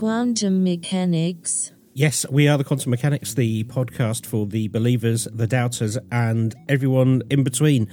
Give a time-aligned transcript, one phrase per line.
[0.00, 1.72] the quantum mechanics.
[1.92, 7.22] Yes, we are the Quantum Mechanics, the podcast for the believers, the doubters, and everyone
[7.30, 7.86] in between.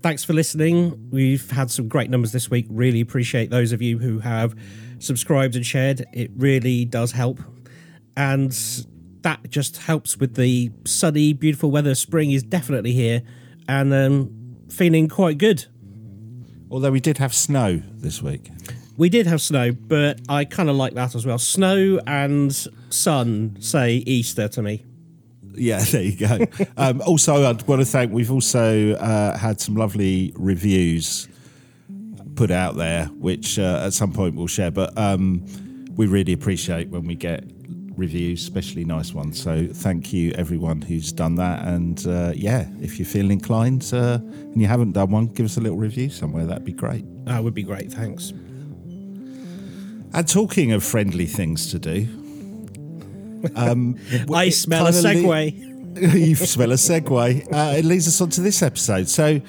[0.00, 1.10] Thanks for listening.
[1.10, 2.66] We've had some great numbers this week.
[2.70, 4.54] Really appreciate those of you who have
[5.00, 6.04] subscribed and shared.
[6.12, 7.40] It really does help.
[8.16, 8.52] And
[9.22, 11.96] that just helps with the sunny, beautiful weather.
[11.96, 13.22] Spring is definitely here
[13.68, 15.66] and um, feeling quite good.
[16.70, 18.48] Although we did have snow this week.
[18.98, 21.38] We did have snow, but I kind of like that as well.
[21.38, 22.52] Snow and
[22.90, 24.84] sun say Easter to me.
[25.54, 26.44] Yeah, there you go.
[26.76, 28.12] um, also, I want to thank.
[28.12, 31.28] We've also uh, had some lovely reviews
[32.34, 34.72] put out there, which uh, at some point we'll share.
[34.72, 35.44] But um,
[35.94, 37.44] we really appreciate when we get
[37.96, 39.40] reviews, especially nice ones.
[39.40, 41.64] So thank you everyone who's done that.
[41.64, 45.56] And uh, yeah, if you feel inclined uh, and you haven't done one, give us
[45.56, 46.46] a little review somewhere.
[46.46, 47.04] That'd be great.
[47.26, 47.92] That would be great.
[47.92, 48.32] Thanks.
[50.12, 52.08] And talking of friendly things to do,
[53.54, 53.98] um,
[54.32, 55.68] I smell a kinda le- segue.
[56.14, 57.52] you smell a segue.
[57.52, 59.08] Uh, it leads us on to this episode.
[59.08, 59.40] So,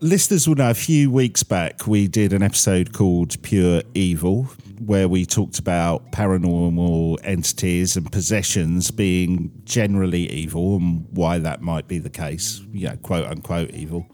[0.00, 4.44] listeners will know a few weeks back we did an episode called Pure Evil,
[4.84, 11.88] where we talked about paranormal entities and possessions being generally evil and why that might
[11.88, 14.06] be the case, you know, quote unquote evil.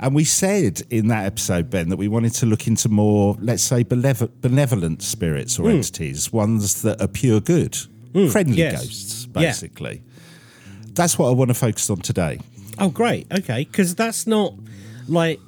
[0.00, 3.62] And we said in that episode, Ben, that we wanted to look into more, let's
[3.62, 5.76] say, benevolent spirits or hmm.
[5.76, 7.76] entities, ones that are pure good,
[8.12, 8.28] hmm.
[8.28, 8.80] friendly yes.
[8.80, 9.42] ghosts, Yeah.
[9.42, 10.02] basically.
[10.92, 12.40] That's what I want to focus on today.
[12.78, 13.26] Oh, great.
[13.32, 13.64] Okay.
[13.64, 14.54] Because that's not
[15.08, 15.40] like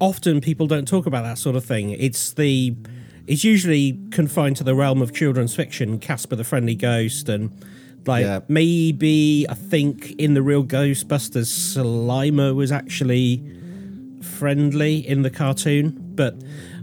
[0.00, 1.90] often people don't talk about that sort of thing.
[1.90, 2.74] It's the.
[3.26, 7.50] It's usually confined to the realm of children's fiction, Casper the Friendly Ghost, and
[8.06, 8.40] like Yeah.
[8.48, 13.42] maybe I think in the real Ghostbusters, Slimer was actually
[14.34, 16.34] friendly in the cartoon, but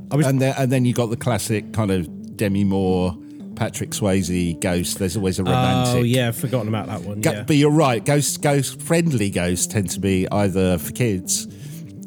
[0.10, 3.16] I was And then, and then you got the classic kind of Demi Moore,
[3.56, 4.98] Patrick Swayze ghost.
[5.00, 5.96] There's always a romantic.
[5.96, 7.22] oh yeah, I've forgotten about that one.
[7.22, 7.44] Go- Yeah.
[7.44, 8.04] But you're right.
[8.04, 11.48] Ghost, ghost, friendly ghosts tend to be either for kids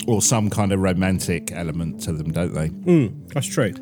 [0.06, 2.68] or some kind of romantic element to them, don't they?
[3.32, 3.72] That's true.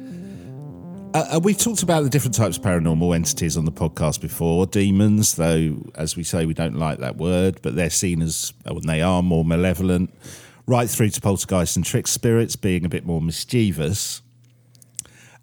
[1.15, 4.65] Uh, uh, we've talked about the different types of paranormal entities on the podcast before.
[4.67, 8.87] Demons, though, as we say, we don't like that word, but they're seen as, when
[8.87, 10.15] they are more malevolent,
[10.67, 14.23] right through to poltergeists and trick spirits being a bit more mischievous.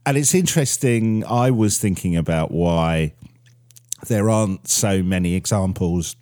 [0.06, 3.13] And it's interesting, I was thinking about why
[4.08, 6.16] there aren't so many examples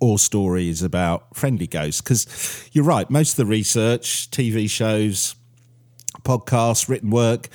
[0.00, 2.00] or stories about friendly ghosts.
[2.00, 5.34] Because you're right, most of the research, TV shows,
[6.22, 7.48] podcasts, written work,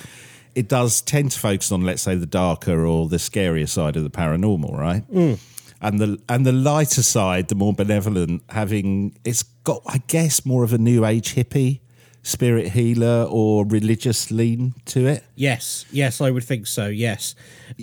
[0.54, 4.04] it does tend to focus on, let's say, the darker or the scarier side of
[4.04, 5.10] the paranormal, right?
[5.10, 5.38] Mm.
[5.84, 10.64] And the and the lighter side, the more benevolent, having it's got, I guess, more
[10.64, 11.80] of a new age hippie
[12.22, 15.22] spirit healer or religious lean to it.
[15.36, 16.86] Yes, yes, I would think so.
[16.86, 17.34] Yes,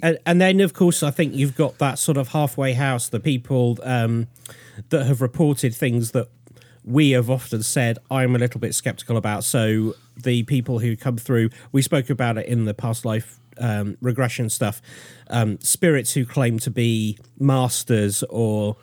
[0.02, 3.20] and, and then of course I think you've got that sort of halfway house, the
[3.20, 4.28] people um,
[4.90, 6.28] that have reported things that
[6.84, 9.44] we have often said I'm a little bit skeptical about.
[9.44, 13.98] So the people who come through, we spoke about it in the past life um,
[14.02, 14.82] regression stuff.
[15.30, 18.76] Um, spirits who claim to be masters or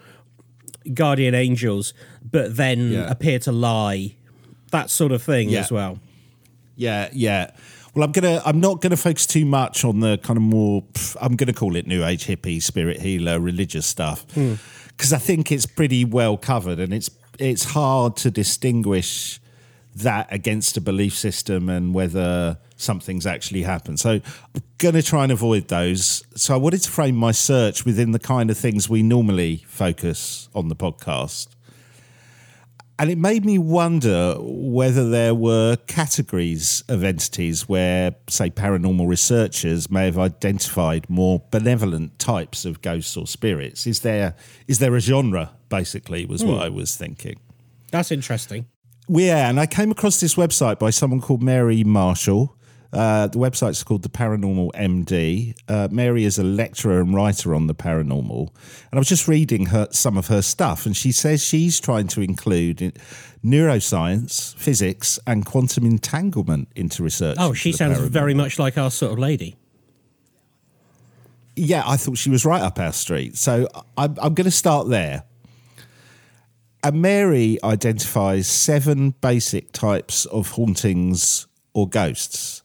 [0.94, 3.10] guardian angels, but then Yeah.
[3.10, 4.14] appear to lie.
[4.70, 5.60] That sort of thing Yeah.
[5.60, 5.98] as well.
[6.76, 7.50] Yeah, yeah.
[7.94, 8.40] Well, I'm gonna.
[8.44, 10.84] I'm not gonna focus too much on the kind of more.
[11.20, 15.66] I'm gonna call it new age hippie, spirit healer, religious stuff, because I think it's
[15.66, 19.40] pretty well covered, and it's it's hard to distinguish
[19.96, 23.98] that against a belief system and whether something's actually happened.
[23.98, 26.22] So I'm gonna try and avoid those.
[26.36, 30.48] So I wanted to frame my search within the kind of things we normally focus
[30.54, 31.48] on the podcast.
[33.00, 39.88] And it made me wonder whether there were categories of entities where, say, paranormal researchers
[39.88, 43.86] may have identified more benevolent types of ghosts or spirits.
[43.86, 44.34] Is there
[44.66, 45.52] is there a genre?
[45.68, 46.62] Basically, was what hmm.
[46.62, 47.38] I was thinking.
[47.92, 48.66] That's interesting.
[49.08, 52.54] Yeah, and I came across this website by someone called Mary Marshall.
[52.90, 55.54] Uh, the website's called The Paranormal MD.
[55.68, 58.48] Uh, Mary is a lecturer and writer on the paranormal.
[58.90, 62.08] And I was just reading her some of her stuff, and she says she's trying
[62.08, 62.98] to include
[63.44, 67.36] neuroscience, physics, and quantum entanglement into research.
[67.38, 68.08] Oh, into she sounds paranormal.
[68.10, 69.56] very much like our sort of lady.
[71.56, 73.36] yeah, I thought she was right up our street.
[73.36, 75.24] So I'm, I'm going to start there.
[76.84, 82.62] And Mary identifies seven basic types of hauntings or ghosts.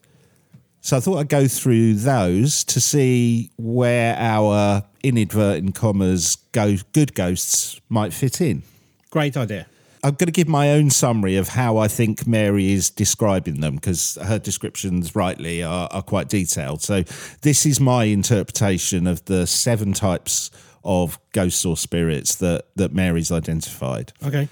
[0.81, 7.15] So I thought I'd go through those to see where our inadvertent commas go, good
[7.15, 8.63] ghosts might fit in.
[9.09, 9.65] Great idea.
[10.03, 13.75] I'm going to give my own summary of how I think Mary is describing them
[13.75, 16.81] because her descriptions, rightly, are, are quite detailed.
[16.81, 17.03] So,
[17.41, 20.51] this is my interpretation of the seven types
[20.83, 24.13] of ghosts or spirits that, that Mary's identified.
[24.25, 24.47] Okay.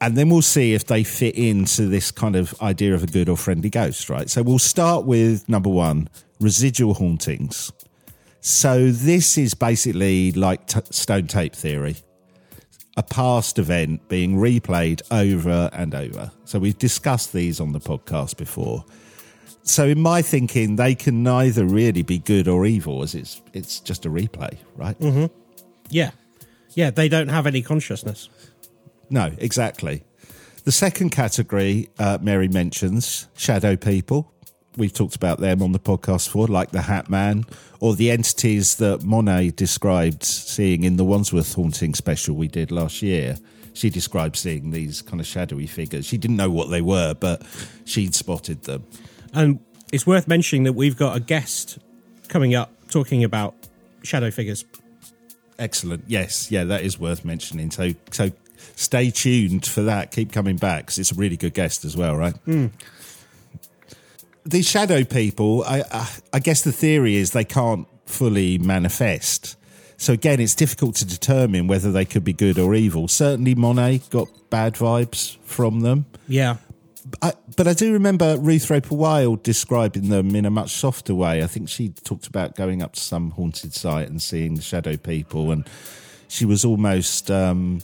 [0.00, 3.28] And then we'll see if they fit into this kind of idea of a good
[3.28, 4.30] or friendly ghost, right?
[4.30, 6.08] So, we'll start with number one
[6.40, 7.70] residual hauntings.
[8.40, 11.96] So, this is basically like t- stone tape theory
[12.96, 16.30] a past event being replayed over and over.
[16.44, 18.84] So we've discussed these on the podcast before.
[19.70, 23.78] So in my thinking, they can neither really be good or evil, as it's it's
[23.78, 24.98] just a replay, right?
[24.98, 25.26] Mm-hmm.
[25.90, 26.10] Yeah,
[26.70, 26.90] yeah.
[26.90, 28.28] They don't have any consciousness.
[29.10, 30.02] No, exactly.
[30.64, 34.32] The second category uh, Mary mentions shadow people.
[34.76, 37.44] We've talked about them on the podcast before, like the Hat Man
[37.78, 43.02] or the entities that Monet described seeing in the Wandsworth Haunting special we did last
[43.02, 43.36] year.
[43.72, 46.06] She described seeing these kind of shadowy figures.
[46.06, 47.42] She didn't know what they were, but
[47.84, 48.84] she'd spotted them.
[49.32, 49.60] And
[49.92, 51.78] it's worth mentioning that we've got a guest
[52.28, 53.54] coming up talking about
[54.02, 54.64] shadow figures.
[55.58, 56.04] Excellent.
[56.06, 57.70] Yes, yeah, that is worth mentioning.
[57.70, 58.30] So, so
[58.76, 60.10] stay tuned for that.
[60.10, 62.34] Keep coming back because it's a really good guest as well, right?
[62.46, 62.70] Mm.
[64.44, 69.56] These shadow people, I, I, I guess the theory is they can't fully manifest.
[69.98, 73.06] So again, it's difficult to determine whether they could be good or evil.
[73.06, 76.06] Certainly, Monet got bad vibes from them.
[76.26, 76.56] Yeah.
[77.22, 81.42] I, but I do remember Ruth Roper Wylde describing them in a much softer way.
[81.42, 84.96] I think she talked about going up to some haunted site and seeing the shadow
[84.96, 85.68] people, and
[86.28, 87.30] she was almost.
[87.30, 87.80] Um,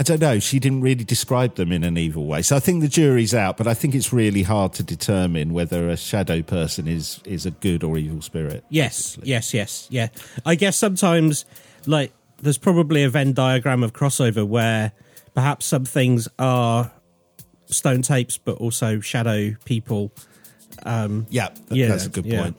[0.00, 0.38] I don't know.
[0.38, 2.42] She didn't really describe them in an evil way.
[2.42, 5.88] So I think the jury's out, but I think it's really hard to determine whether
[5.88, 8.64] a shadow person is is a good or evil spirit.
[8.68, 9.30] Yes, basically.
[9.30, 10.08] yes, yes, yeah.
[10.46, 11.44] I guess sometimes,
[11.84, 14.92] like, there's probably a Venn diagram of crossover where
[15.34, 16.92] perhaps some things are
[17.70, 20.12] stone tapes, but also shadow people.
[20.84, 22.42] Um, yeah, yeah, that's a good yeah.
[22.42, 22.56] point.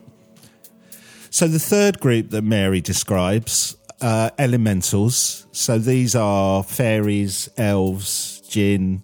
[1.30, 5.46] So the third group that Mary describes uh, elementals.
[5.52, 9.02] So these are fairies, elves, jinn.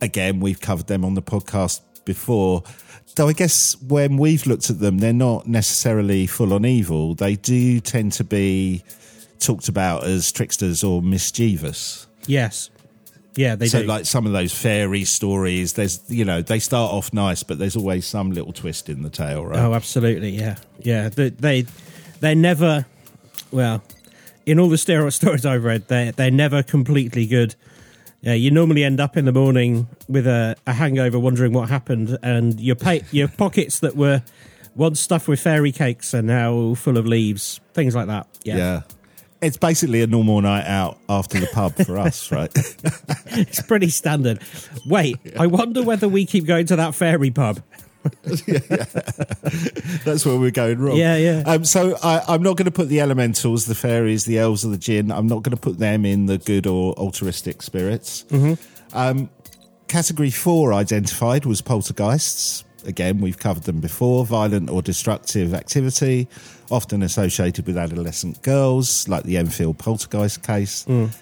[0.00, 2.62] Again, we've covered them on the podcast before.
[3.16, 7.14] Though I guess when we've looked at them, they're not necessarily full on evil.
[7.14, 8.84] They do tend to be
[9.40, 12.06] talked about as tricksters or mischievous.
[12.26, 12.70] Yes.
[13.36, 13.86] Yeah, they so do.
[13.86, 17.76] like some of those fairy stories, there's you know they start off nice, but there's
[17.76, 19.58] always some little twist in the tale, right?
[19.58, 21.08] Oh, absolutely, yeah, yeah.
[21.08, 21.66] They they
[22.20, 22.86] they're never
[23.52, 23.82] well
[24.46, 27.54] in all the steroid stories I've read, they're they're never completely good.
[28.22, 32.18] Yeah, you normally end up in the morning with a, a hangover, wondering what happened,
[32.22, 34.22] and your pay, your pockets that were
[34.74, 38.26] once stuffed with fairy cakes are now full of leaves, things like that.
[38.44, 38.56] Yeah.
[38.56, 38.80] yeah.
[39.42, 42.50] It's basically a normal night out after the pub for us, right?
[43.26, 44.40] it's pretty standard.
[44.86, 47.60] Wait, I wonder whether we keep going to that fairy pub.
[48.46, 48.84] yeah, yeah.
[50.04, 50.96] That's where we're going wrong.
[50.96, 51.42] Yeah, yeah.
[51.46, 54.68] Um, so I, am not going to put the elementals, the fairies, the elves, or
[54.68, 55.10] the jinn.
[55.10, 58.24] I'm not going to put them in the good or altruistic spirits.
[58.28, 58.96] Mm-hmm.
[58.96, 59.30] Um,
[59.88, 62.64] category four identified was poltergeists.
[62.84, 64.24] Again, we've covered them before.
[64.24, 66.28] Violent or destructive activity,
[66.70, 70.84] often associated with adolescent girls, like the Enfield poltergeist case.
[70.86, 71.14] Mm.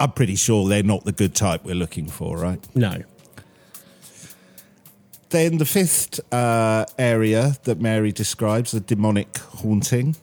[0.00, 2.64] I'm pretty sure they're not the good type we're looking for, right?
[2.74, 3.02] No.
[5.30, 10.16] Then the fifth uh, area that Mary describes, the demonic haunting.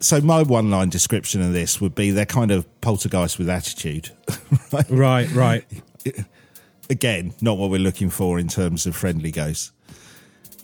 [0.00, 4.10] So my one-line description of this would be they're kind of poltergeist with attitude.
[4.72, 4.90] right?
[4.90, 5.64] right, right.
[6.90, 9.72] Again, not what we're looking for in terms of friendly ghosts.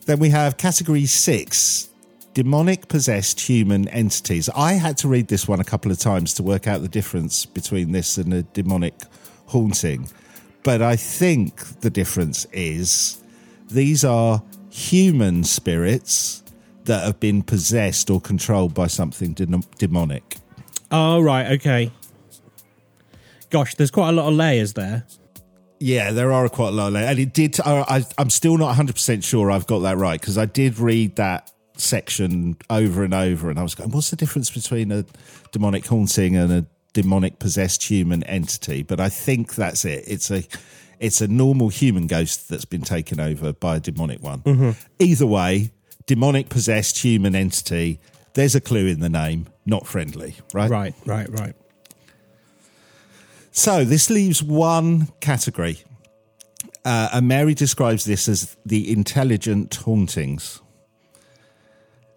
[0.07, 1.91] Then we have category six,
[2.33, 4.49] demonic possessed human entities.
[4.55, 7.45] I had to read this one a couple of times to work out the difference
[7.45, 8.95] between this and a demonic
[9.47, 10.09] haunting.
[10.63, 13.21] But I think the difference is
[13.69, 16.45] these are human spirits
[16.85, 19.47] that have been possessed or controlled by something de-
[19.79, 20.37] demonic.
[20.93, 21.51] Oh, right.
[21.53, 21.91] Okay.
[23.51, 25.05] Gosh, there's quite a lot of layers there.
[25.79, 26.97] Yeah, there are quite a lot of.
[26.97, 30.47] And it did, I, I'm still not 100% sure I've got that right because I
[30.47, 34.91] did read that section over and over and I was going, what's the difference between
[34.93, 35.05] a
[35.53, 38.83] demonic haunting and a demonic possessed human entity?
[38.83, 40.05] But I think that's it.
[40.07, 40.45] It's a
[40.99, 44.41] it's a normal human ghost that's been taken over by a demonic one.
[44.41, 44.71] Mm-hmm.
[44.99, 45.71] Either way,
[46.07, 48.01] demonic possessed human entity,
[48.33, 50.71] there's a clue in the name, not friendly, right?
[50.71, 51.55] Right, right, right.
[53.57, 55.83] So this leaves one category.
[56.85, 60.61] Uh, and Mary describes this as the intelligent hauntings.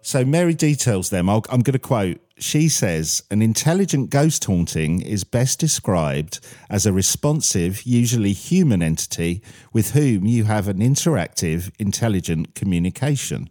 [0.02, 1.30] So Mary details them.
[1.30, 6.84] i am going to quote she says an intelligent ghost haunting is best described as
[6.84, 9.42] a responsive, usually human entity
[9.72, 13.48] with whom you have an interactive, intelligent communication.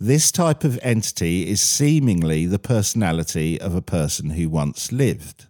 [0.00, 5.46] This type of entity is seemingly the personality of a person who once lived.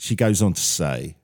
[0.00, 1.16] She goes on to say,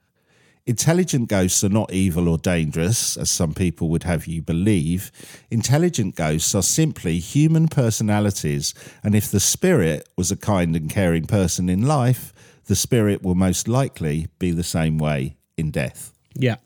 [0.66, 5.10] Intelligent ghosts are not evil or dangerous, as some people would have you believe.
[5.50, 11.24] Intelligent ghosts are simply human personalities, and if the spirit was a kind and caring
[11.24, 12.34] person in life,
[12.66, 16.12] the spirit will most likely be the same way in death.
[16.34, 16.56] Yeah,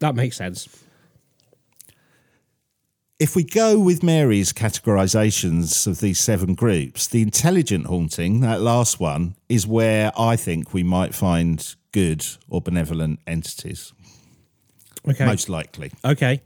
[0.00, 0.66] that makes sense.
[3.18, 8.98] If we go with Mary's categorizations of these seven groups, the intelligent haunting, that last
[8.98, 13.92] one, is where I think we might find good or benevolent entities,
[15.08, 15.24] Okay.
[15.26, 15.92] most likely.
[16.04, 16.40] Okay.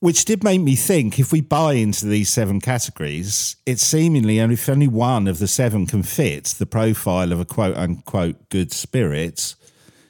[0.00, 4.54] Which did make me think if we buy into these seven categories, it's seemingly only
[4.54, 8.70] if only one of the seven can fit the profile of a quote unquote good
[8.70, 9.54] spirit.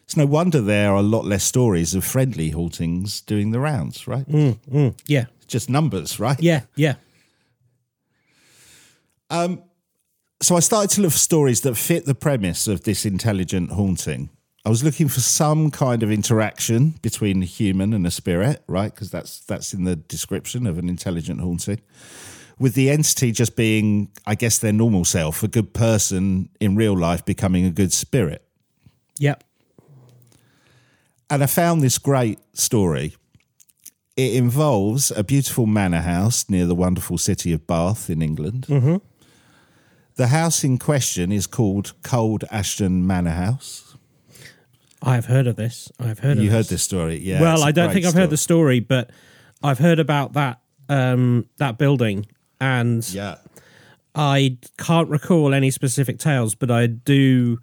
[0.05, 4.07] It's no wonder there are a lot less stories of friendly hauntings doing the rounds,
[4.07, 4.29] right?
[4.29, 5.01] Mm, mm.
[5.07, 5.27] Yeah.
[5.47, 6.41] Just numbers, right?
[6.41, 6.63] Yeah.
[6.77, 6.97] Yeah.
[9.31, 9.63] Um,
[10.43, 14.29] so I started to look for stories that fit the premise of this intelligent haunting.
[14.67, 18.95] I was looking for some kind of interaction between a human and a spirit, right?
[18.95, 21.81] Because that's that's in the description of an intelligent haunting.
[22.59, 26.97] With the entity just being, I guess, their normal self, a good person in real
[26.97, 28.47] life becoming a good spirit.
[29.19, 29.45] Yep.
[31.35, 33.17] And I found this great story.
[34.17, 38.67] It involves a beautiful manor house near the wonderful city of Bath in England.
[38.69, 38.99] Mm-hmm.
[40.15, 43.97] The house in question is called Cold Ashton Manor House.
[45.03, 45.91] I've heard of this.
[45.99, 46.57] I've heard of You this.
[46.57, 47.41] heard this story, yeah?
[47.41, 48.77] well, I don't think I've heard the story.
[48.77, 49.11] story, but
[49.61, 52.27] I've heard about that um, that building,
[52.61, 53.39] and Yeah,
[54.15, 57.59] I can't recall any specific tales, but I do.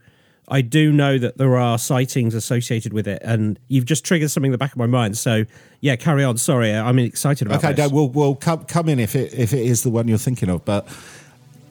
[0.48, 4.50] I do know that there are sightings associated with it, and you've just triggered something
[4.50, 5.17] in the back of my mind.
[5.17, 5.45] So,
[5.79, 6.38] yeah, carry on.
[6.38, 7.74] Sorry, I'm excited about okay.
[7.74, 7.89] this.
[7.89, 10.50] No, we'll we'll come come in if it if it is the one you're thinking
[10.50, 10.65] of.
[10.65, 10.88] But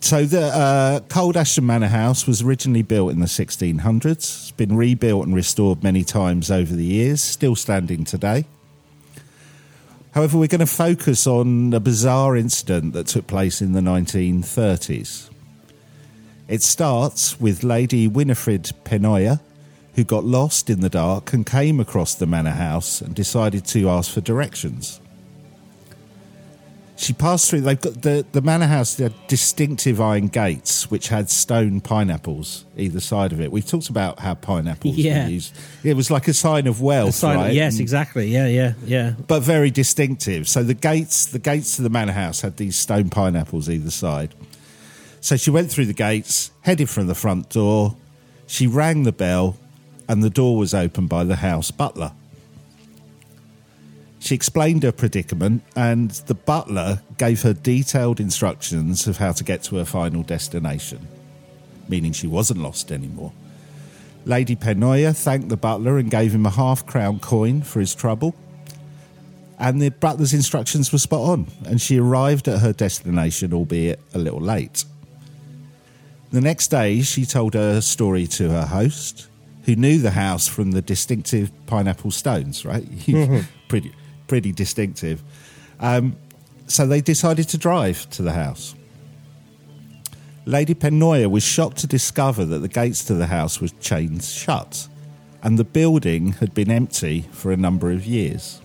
[0.00, 4.06] so the uh, Cold Ashton Manor House was originally built in the 1600s.
[4.06, 8.46] It's been rebuilt and restored many times over the years, still standing today.
[10.12, 15.30] However, we're going to focus on a bizarre incident that took place in the 1930s.
[16.50, 19.38] It starts with Lady Winifred Pennoyer,
[19.94, 23.88] who got lost in the dark and came across the manor house and decided to
[23.88, 25.00] ask for directions.
[26.96, 27.62] She passed through.
[27.62, 28.94] They've got the the manor house.
[28.96, 33.50] They had distinctive iron gates, which had stone pineapples either side of it.
[33.50, 35.24] We talked about how pineapples Yeah.
[35.24, 35.54] were used.
[35.82, 37.54] It was like a sign of wealth, silent- right?
[37.54, 38.28] yes, And- exactly.
[38.30, 39.12] Yeah, yeah, yeah.
[39.28, 40.46] but very distinctive.
[40.46, 44.34] So the gates, the gates to the manor house had these stone pineapples either side.
[45.20, 47.96] So she went through the gates, headed from the front door.
[48.46, 49.56] She rang the bell,
[50.08, 52.12] and the door was opened by the house butler.
[54.18, 59.62] She explained her predicament, and the butler gave her detailed instructions of how to get
[59.64, 61.06] to her final destination,
[61.88, 63.32] meaning she wasn't lost anymore.
[64.26, 68.34] Lady Pennoyer thanked the butler and gave him a half crown coin for his trouble
[69.60, 74.18] and the butler's instructions were spot on, and she arrived at her destination, albeit a
[74.18, 74.84] little late.
[76.32, 79.28] The next day, she told her story to her host,
[79.64, 82.86] who knew the house from the distinctive pineapple stones, right?
[83.68, 83.92] pretty,
[84.28, 85.22] pretty distinctive.
[85.80, 86.16] Um,
[86.66, 88.74] so they decided to drive to the house.
[90.46, 94.88] Lady Pennoyer was shocked to discover that the gates to the house were chained shut,
[95.42, 98.60] and the building had been empty for a number of years.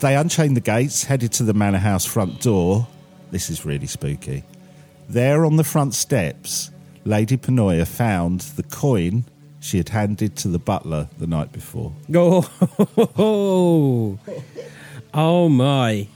[0.00, 2.86] They unchained the gates, headed to the manor house front door.
[3.34, 4.44] This is really spooky.
[5.08, 6.70] There on the front steps,
[7.04, 9.24] Lady Pennoyer found the coin
[9.58, 11.92] she had handed to the butler the night before.
[12.14, 12.48] Oh,
[13.18, 14.18] oh,
[15.12, 16.06] oh my.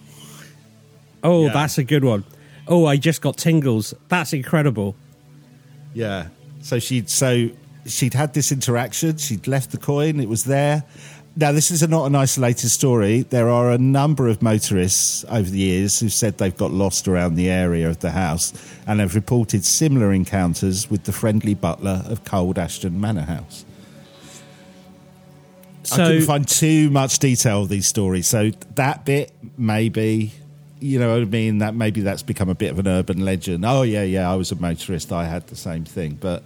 [1.25, 1.53] Oh, Yeah.
[1.55, 2.23] that's a good one.
[2.69, 3.95] Oh, I just got tingles.
[4.07, 4.95] That's incredible.
[5.95, 6.29] Yeah.
[6.61, 7.49] So she'd so
[7.85, 9.17] she'd had this interaction.
[9.17, 10.21] She'd left the coin.
[10.21, 10.85] It was there.
[11.39, 13.23] Now this is a, not an isolated story.
[13.23, 17.37] There are a number of motorists over the years who've said they've got lost around
[17.37, 18.53] the area of the house
[18.89, 23.65] and have reported similar encounters with the friendly butler of Cold Ashton Manor House.
[25.93, 30.33] I couldn't find too much detail of these stories, so that bit maybe,
[30.81, 31.59] you know what I mean.
[31.59, 33.65] That maybe that's become a bit of an urban legend.
[33.65, 35.13] Oh yeah, yeah, I was a motorist.
[35.13, 36.43] I had the same thing, but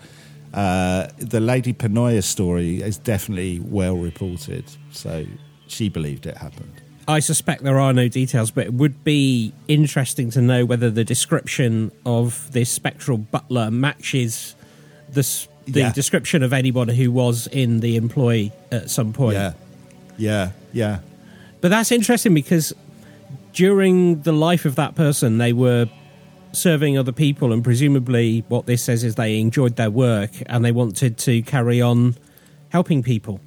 [0.54, 4.64] uh, the Lady Pennoyer story is definitely well reported.
[4.90, 5.24] So
[5.66, 6.72] she believed it happened.
[7.08, 11.04] I suspect there are no details, but it would be interesting to know whether the
[11.04, 14.54] description of this spectral butler matches
[15.10, 15.22] the
[15.66, 15.92] the Yeah.
[15.92, 19.34] description of anybody who was in the employ at some point.
[19.34, 19.52] Yeah,
[20.18, 20.98] yeah, yeah.
[21.60, 22.72] But that's interesting because
[23.52, 25.88] during the life of that person, they were
[26.52, 30.72] serving other people, and presumably, what this says is they enjoyed their work and they
[30.72, 32.16] wanted to carry on
[32.70, 33.40] helping people.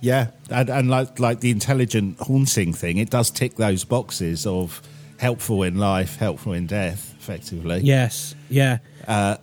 [0.00, 4.80] Yeah, and, and like like the intelligent haunting thing, it does tick those boxes of
[5.18, 7.80] helpful in life, helpful in death, effectively.
[7.82, 9.36] Yes, yeah, uh,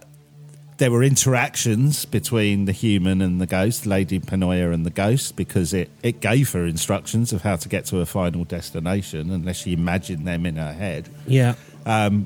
[0.77, 5.73] There were interactions between the human and the ghost, Lady Pennoyer and the ghost, because
[5.73, 9.73] it, it gave her instructions of how to get to her final destination, unless she
[9.73, 11.09] imagined them in her head.
[11.27, 11.53] yeah,
[11.85, 12.25] um,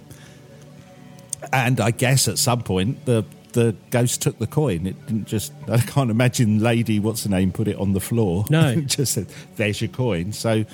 [1.51, 4.87] And I guess at some point the the ghost took the coin.
[4.87, 5.53] It didn't just.
[5.67, 8.45] I can't imagine Lady, what's her name, put it on the floor.
[8.49, 8.75] No.
[8.81, 10.65] just said, "There's your coin." So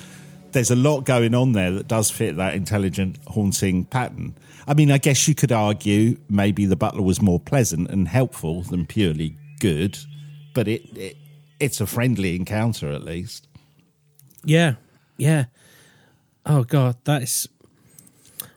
[0.52, 4.34] there's a lot going on there that does fit that intelligent haunting pattern.
[4.66, 8.62] I mean, I guess you could argue maybe the butler was more pleasant and helpful
[8.62, 9.98] than purely good,
[10.54, 11.16] but it, it
[11.60, 13.48] it's a friendly encounter at least.
[14.44, 14.74] yeah,
[15.16, 15.46] yeah.
[16.46, 17.46] Oh god, that's.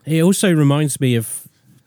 [0.04, 1.41] It also reminds me of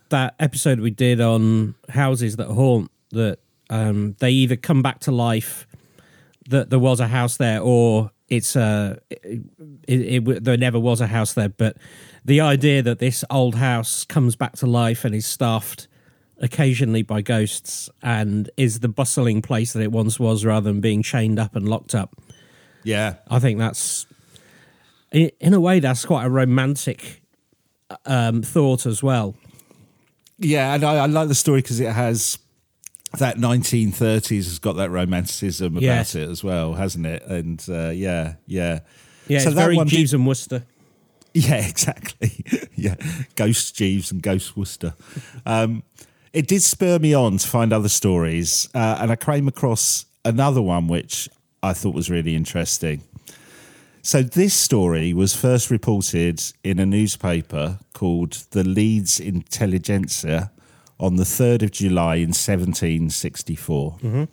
[0.09, 2.91] that episode we did on houses that haunt.
[3.11, 5.67] That um, they either come back to life,
[6.49, 9.41] that there was a house there, or it's a it,
[9.87, 11.49] it, it, there never was a house there.
[11.49, 11.77] But
[12.25, 15.87] the idea that this old house comes back to life and is staffed
[16.39, 21.01] occasionally by ghosts and is the bustling place that it once was, rather than being
[21.01, 22.15] chained up and locked up.
[22.83, 24.05] Yeah, I think that's
[25.11, 27.21] in in a way that's quite a romantic
[28.05, 29.35] um, thought as well.
[30.37, 32.37] Yeah, and I, I like the story because it has
[33.17, 36.15] that 1930s has got that romanticism about Yes.
[36.15, 37.23] it as well, hasn't it?
[37.25, 38.79] And uh, yeah, yeah,
[39.27, 40.63] Yeah, So it's that very one did- Jeeves and Wooster.
[41.33, 42.43] yeah, exactly.
[42.75, 42.95] yeah,
[43.35, 44.93] Ghost Jeeves and Ghost Wooster.
[45.45, 45.83] Um,
[46.33, 50.61] it did spur me on to find other stories, uh, and I came across another
[50.61, 51.29] one which
[51.63, 53.01] I thought was really interesting.
[54.05, 60.51] So this story was first reported in a newspaper called the Leeds Intelligencer
[60.99, 63.91] on the 3rd of July in 1764.
[63.93, 64.23] Mm-hmm.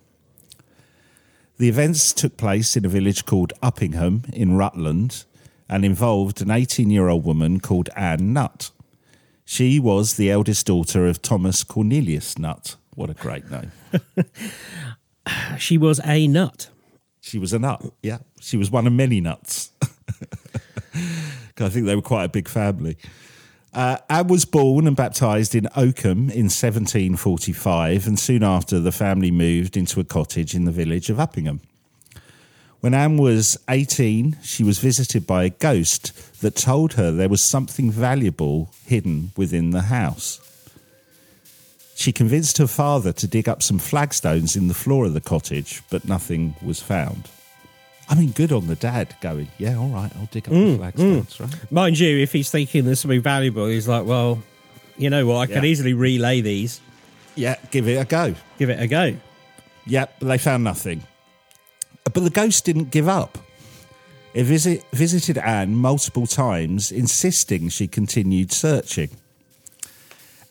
[1.56, 5.24] The events took place in a village called Uppingham in Rutland
[5.70, 8.72] and involved an 18 year old woman called Anne Nutt.
[9.46, 12.76] She was the eldest daughter of Thomas Cornelius Nutt.
[12.94, 13.72] What a great name.
[15.56, 16.68] She was a nut.
[17.22, 17.82] She was a nut.
[18.02, 18.18] Yeah.
[18.40, 19.70] She was one of many nuts.
[21.58, 22.98] I think they were quite a big family.
[23.72, 29.30] Uh, Anne was born and baptised in Oakham in 1745, and soon after, the family
[29.30, 31.60] moved into a cottage in the village of Uppingham.
[32.80, 37.40] When Anne was 18, she was visited by a ghost that told her there was
[37.40, 40.40] something valuable hidden within the house.
[42.02, 45.84] She convinced her father to dig up some flagstones in the floor of the cottage,
[45.88, 47.28] but nothing was found.
[48.08, 50.78] I mean, good on the dad going, yeah, all right, I'll dig up the mm,
[50.78, 50.78] mm.
[50.78, 51.70] flagstones, right?
[51.70, 54.42] Mind you, if he's thinking there's something valuable, he's like, well,
[54.98, 55.36] you know what?
[55.36, 55.70] I could Yeah.
[55.70, 56.80] easily relay these.
[57.36, 58.34] Yeah, give it a go.
[58.58, 59.14] Give it a go.
[59.86, 61.04] Yep, but they found nothing.
[62.02, 63.38] But the ghost didn't give up.
[64.34, 69.10] It visit, visited Anne multiple times, insisting she continued searching.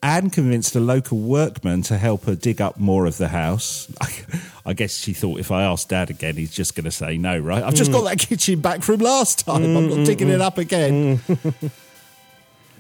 [0.03, 3.91] Anne convinced a local workman to help her dig up more of the house.
[4.65, 7.37] I, guess she thought if I ask Dad again, he's just going to say no,
[7.37, 7.63] right?
[7.63, 7.97] I've just hmm.
[7.97, 9.63] got that kitchen back from last time.
[9.63, 11.21] I'm not hmm, digging hmm, it up again.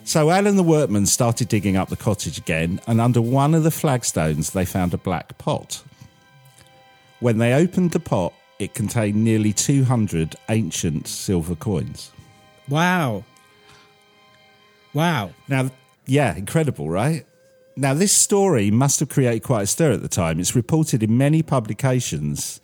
[0.03, 3.63] So Anne and the workman started digging up the cottage again, and under one of
[3.63, 5.83] the flagstones, they found a black pot.
[7.19, 12.11] When they opened the pot, it contained nearly 200 ancient silver coins.
[12.67, 13.23] Wow.
[14.93, 15.31] Wow.
[15.47, 15.69] Now,
[16.11, 17.25] yeah, incredible, right?
[17.77, 20.41] Now, this story must have created quite a stir at the time.
[20.41, 22.59] It's reported in many publications,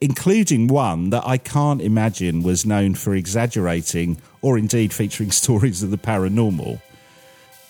[0.00, 5.92] including one that I can't imagine was known for exaggerating or indeed featuring stories of
[5.92, 6.80] the paranormal.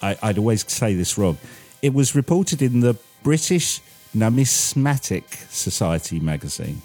[0.01, 1.37] I, I'd always say this wrong.
[1.83, 3.83] It was reported in the British
[4.15, 6.81] Numismatic Society magazine.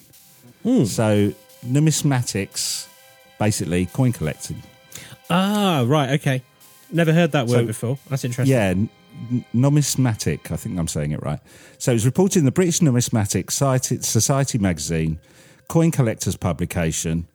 [0.86, 1.32] So,
[1.66, 2.90] numismatics,
[3.40, 4.62] basically coin collecting.
[5.30, 6.20] Ah, right.
[6.20, 6.42] Okay.
[6.92, 7.98] Never heard that word So- before.
[8.10, 8.52] That's interesting.
[8.56, 8.90] Yeah, n-
[9.54, 10.52] numismatic.
[10.52, 11.40] I think I'm saying it right.
[11.78, 15.20] So it was reported in the British Numismatic Society, magazine,
[15.68, 17.28] coin collectors publication.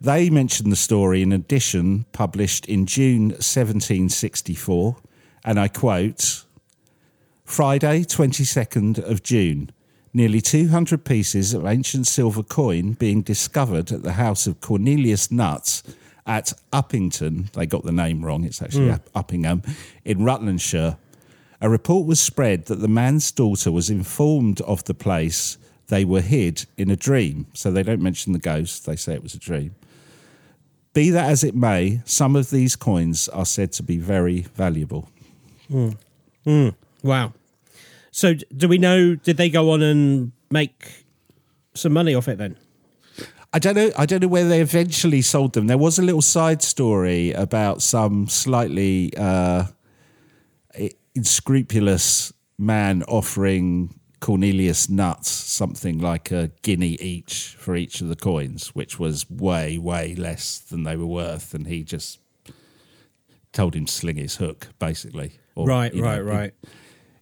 [0.00, 4.96] They mentioned the story in an edition published in June 1764,
[5.44, 6.44] and I quote:
[7.44, 9.70] Friday, 22nd of June.
[10.12, 15.82] Nearly 200 pieces of ancient silver coin being discovered at the house of Cornelius Nutt,
[16.30, 17.50] at Uppington.
[17.52, 18.44] They got the name wrong.
[18.44, 18.92] It's actually hmm.
[18.92, 19.68] Up- Uppingham
[20.04, 20.96] in Rutlandshire.
[21.60, 26.20] A report was spread that the man's daughter was informed of the place they were
[26.20, 27.48] hid in a dream.
[27.52, 29.74] So they don't mention the ghost, they say it was a dream.
[30.92, 35.08] Be that as it may, some of these coins are said to be very valuable.
[35.68, 35.90] Hmm.
[36.44, 36.68] Hmm.
[37.02, 37.32] Wow.
[38.12, 39.16] So do we know?
[39.16, 41.04] Did they go on and make
[41.74, 42.56] some money off it then?
[43.52, 43.90] I don't know.
[43.98, 45.66] I don't know where they eventually sold them.
[45.66, 49.64] There was a little side story about some slightly uh,
[51.16, 58.68] unscrupulous man offering Cornelius nuts something like a guinea each for each of the coins,
[58.68, 62.18] which was way, way less than they were worth, and he just
[63.52, 65.38] told him to sling his hook, basically.
[65.54, 66.54] Or, Right, you know, right, right.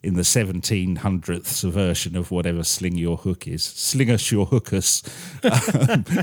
[0.03, 3.65] In the 1700th version of whatever sling your hook is.
[3.65, 5.03] Sling us your hookers.
[5.43, 6.05] Um,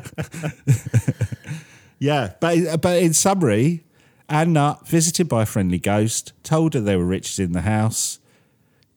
[2.00, 3.84] yeah, but, but in summary,
[4.30, 8.20] Anne Nutt, visited by a friendly ghost, told her there were riches in the house,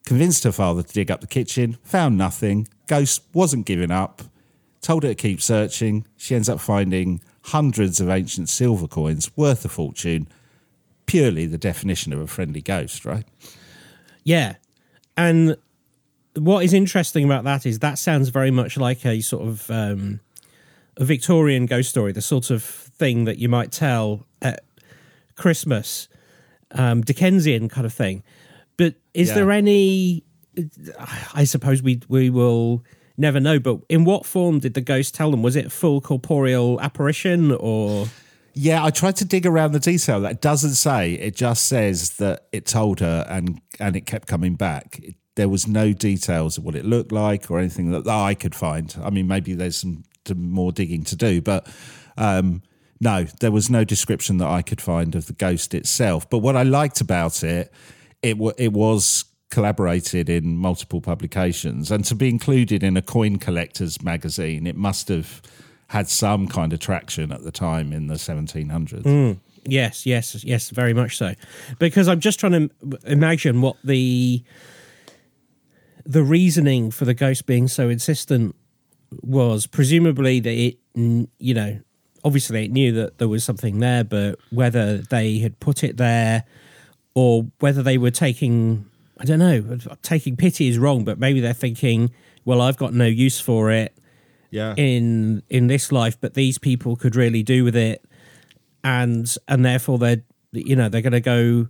[0.07, 4.23] convinced her father to dig up the kitchen, found nothing, ghost wasn't giving up,
[4.81, 6.07] told her to keep searching.
[6.17, 10.29] She ends up finding hundreds of ancient silver coins worth a fortune.
[11.07, 13.27] Purely the definition of a friendly ghost, right?
[14.25, 14.55] Yeah.
[15.19, 15.57] And
[16.37, 20.21] what is interesting about that is that sounds very much like a sort of um,
[20.97, 24.61] a Victorian ghost story, the sort of thing that you might tell at
[25.35, 26.09] Christmas,
[26.71, 28.23] um, Dickensian kind of thing.
[28.77, 29.35] But is Yeah.
[29.35, 30.23] there any?
[31.35, 32.85] I suppose we we will
[33.17, 33.59] never know.
[33.59, 35.43] But in what form did the ghost tell them?
[35.43, 38.07] Was it a full corporeal apparition or?
[38.61, 40.21] Yeah, I tried to dig around the detail.
[40.23, 41.13] That doesn't say.
[41.13, 44.99] It just says that it told her, and and it kept coming back.
[45.01, 48.35] It, there was no details of what it looked like or anything that, that I
[48.35, 48.97] could find.
[49.01, 51.69] I mean, maybe there's some, some more digging to do, but
[52.17, 52.63] um,
[53.01, 56.29] no, there was no description that I could find of the ghost itself.
[56.29, 57.73] But what I liked about it,
[58.23, 63.37] it wa it was collaborated in multiple publications, and to be included in a coin
[63.37, 65.43] collectors magazine, it must have
[65.89, 69.05] had some kind of traction at the time in the 1700s.
[69.65, 71.35] Yes, yes, yes, very much so.
[71.79, 74.43] Because I'm just trying to imagine what the
[76.07, 78.55] the reasoning for the ghost being so insistent
[79.23, 79.67] was.
[79.67, 81.81] Presumably that it, mm, you know,
[82.25, 86.45] obviously it knew that there was something there, but whether they had put it there
[87.15, 88.87] or whether they were taking,
[89.19, 92.11] I don't know, taking pity is wrong, but maybe they're thinking,
[92.45, 93.98] well, I've got no use for it
[94.51, 94.75] Yeah.
[94.77, 98.05] in in this life, but these people could really do with it,
[98.83, 101.69] and and therefore they're you know they're going to go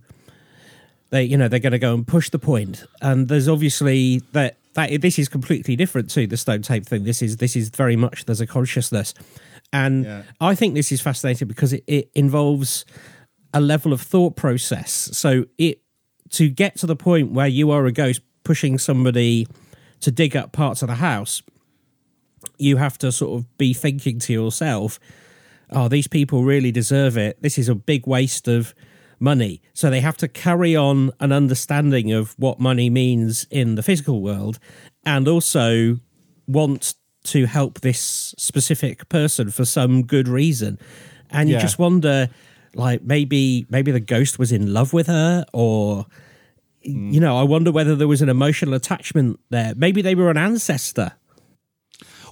[1.09, 4.57] they you know they're going to go and push the point, and there's obviously that
[4.75, 7.03] that this is completely different to the stone tape thing.
[7.03, 9.13] This is this is very much there's a consciousness,
[9.73, 10.23] and Yeah.
[10.39, 12.85] I think this is fascinating because it, it involves
[13.53, 14.91] a level of thought process.
[14.91, 15.81] So it
[16.31, 19.47] to get to the point where you are a ghost pushing somebody
[20.01, 21.41] to dig up parts of the house
[22.57, 24.99] you have to sort of be thinking to yourself,
[25.71, 27.41] oh, these people really deserve it.
[27.41, 28.73] This is a big waste of
[29.19, 29.61] money.
[29.73, 34.21] So they have to carry on an understanding of what money means in the physical
[34.21, 34.59] world
[35.05, 35.99] and also
[36.47, 40.79] want to help this specific person for some good reason.
[41.29, 41.61] And you Yeah.
[41.61, 42.29] just wonder
[42.75, 46.05] like maybe maybe the ghost was in love with her or
[46.87, 47.13] mm.
[47.13, 49.73] you know, I wonder whether there was an emotional attachment there.
[49.75, 51.13] Maybe they were an ancestor.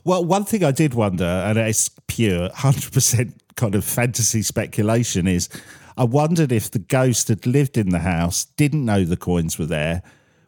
[0.04, 5.50] Well, one thing I did wonder, and it's pure 100% kind of fantasy speculation, is
[5.98, 9.66] I wondered if the ghost had lived in the house, didn't know the coins were
[9.66, 10.04] there,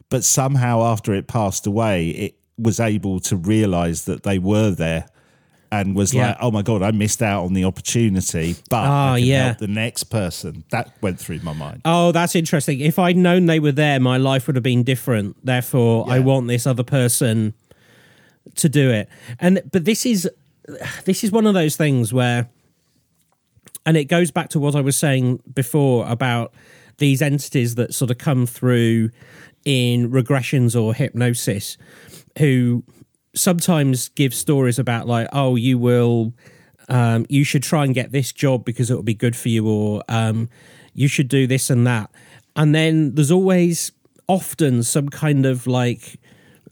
[0.08, 5.06] but somehow after it passed away, it was able to realize that they were there
[5.72, 6.28] and was Yeah.
[6.28, 9.44] like, oh my God, I missed out on the opportunity, but Ah, I can yeah.
[9.46, 10.64] help the next person.
[10.70, 11.82] That went through my mind.
[11.84, 12.80] Oh, that's interesting.
[12.80, 15.36] If I'd known they were there, my life would have been different.
[15.44, 17.54] Therefore, I want this other person
[18.56, 19.08] to do it.
[19.38, 20.28] And but this is
[21.04, 22.48] this is one of those things where
[23.86, 26.52] and it goes back to what I was saying before about
[26.98, 29.10] these entities that sort of come through
[29.64, 31.76] in regressions or hypnosis
[32.38, 32.84] who
[33.34, 36.32] sometimes give stories about like oh you will
[36.88, 39.66] um, you should try and get this job because it will be good for you
[39.68, 40.48] or um,
[40.92, 42.10] you should do this and that
[42.56, 43.92] and then there's always
[44.26, 46.18] often some kind of like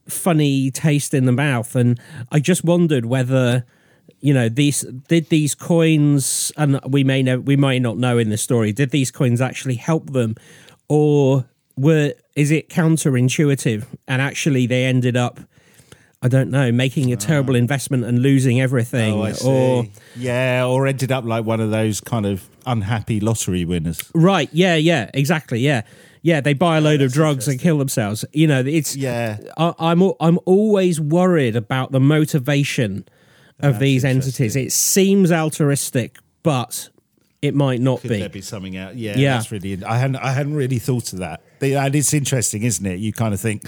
[0.09, 2.01] funny taste in the mouth and
[2.33, 3.65] i just wondered whether
[4.21, 8.31] you know these did these coins and we may know we might not know in
[8.31, 10.35] the story did these coins actually help them?
[10.89, 11.45] Or
[11.77, 13.85] were is it counterintuitive?
[14.07, 15.41] And actually they ended up
[16.21, 17.19] I don't know, making a ah.
[17.19, 22.01] terrible investment and losing everything, Oh, or yeah, or ended up like one of those
[22.01, 24.03] kind of unhappy lottery winners.
[24.15, 25.83] right, yeah, yeah, exactly, yeah,
[26.23, 26.41] yeah.
[26.41, 28.25] They buy a load of drugs and kill themselves.
[28.33, 29.39] You know, it's Yeah.
[29.57, 33.05] I, I'm I'm always worried about the motivation
[33.61, 34.55] of these entities.
[34.57, 36.89] It seems altruistic, but
[37.43, 38.19] it might not Could be.
[38.21, 38.97] there be something out?
[38.97, 39.35] Yeah, Yeah.
[39.35, 39.83] that's really.
[39.85, 40.17] I hadn't.
[40.17, 41.41] I hadn't really thought of that.
[41.61, 43.01] And it's interesting, isn't it?
[43.01, 43.65] You kind of think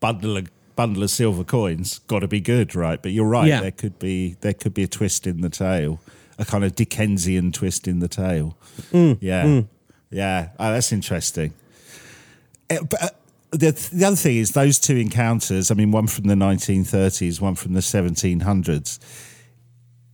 [0.00, 3.00] bundle of bundle of silver coins got to be good, right?
[3.02, 3.46] But you're right.
[3.48, 3.60] Yeah.
[3.60, 6.00] There could be there could be a twist in the tail,
[6.38, 8.56] a kind of Dickensian twist in the tail.
[8.92, 9.62] Mm, yeah,
[10.10, 10.48] yeah.
[10.58, 11.52] Oh, that's interesting.
[12.70, 13.08] Uh, but, uh,
[13.52, 15.70] the, the other thing is those two encounters.
[15.70, 18.98] I mean, one from the 1930s, one from the 1700s.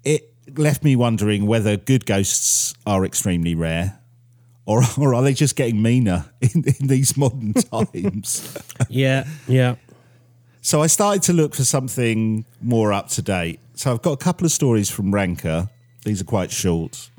[0.05, 4.01] It left me wondering whether good ghosts are extremely rare,
[4.64, 8.57] or or are they just getting meaner in, in these modern times?
[8.88, 9.77] Yeah, yeah.
[10.62, 13.61] So I started to look for something more up to date.
[13.75, 15.69] So I've got a couple of stories from Ranker.
[16.05, 17.11] These are quite short.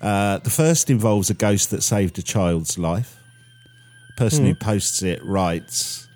[0.00, 3.15] Uh, the first involves a ghost that saved a child's life.
[4.16, 6.08] Person who posts it writes,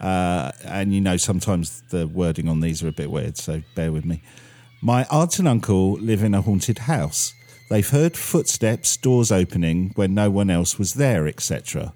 [0.00, 3.90] uh, and you know sometimes the wording on these are a bit weird, so bear
[3.90, 4.22] with me.
[4.82, 7.32] My aunt and uncle live in a haunted house.
[7.70, 11.92] They've heard footsteps, doors opening when no one else was there, etc.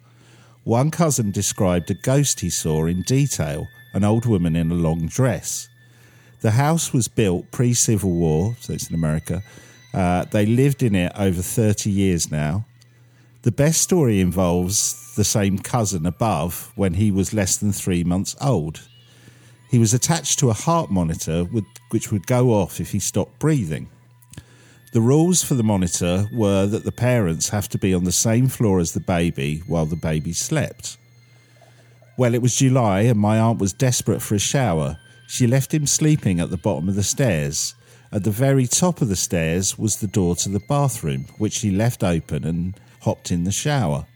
[0.64, 5.06] One cousin described a ghost he saw in detail an old woman in a long
[5.06, 5.68] dress.
[6.40, 9.42] The house was built pre Civil War, so it's in America.
[9.92, 12.64] Uh, they lived in it over 30 years now.
[13.42, 18.36] The best story involves the same cousin above when he was less than three months
[18.38, 18.86] old.
[19.70, 23.38] He was attached to a heart monitor with, which would go off if he stopped
[23.38, 23.88] breathing.
[24.92, 28.48] The rules for the monitor were that the parents have to be on the same
[28.48, 30.98] floor as the baby while the baby slept.
[32.18, 34.98] Well, it was July and my aunt was desperate for a shower.
[35.28, 37.74] She left him sleeping at the bottom of the stairs.
[38.12, 41.70] At the very top of the stairs was the door to the bathroom, which she
[41.70, 44.06] left open and hopped in the shower.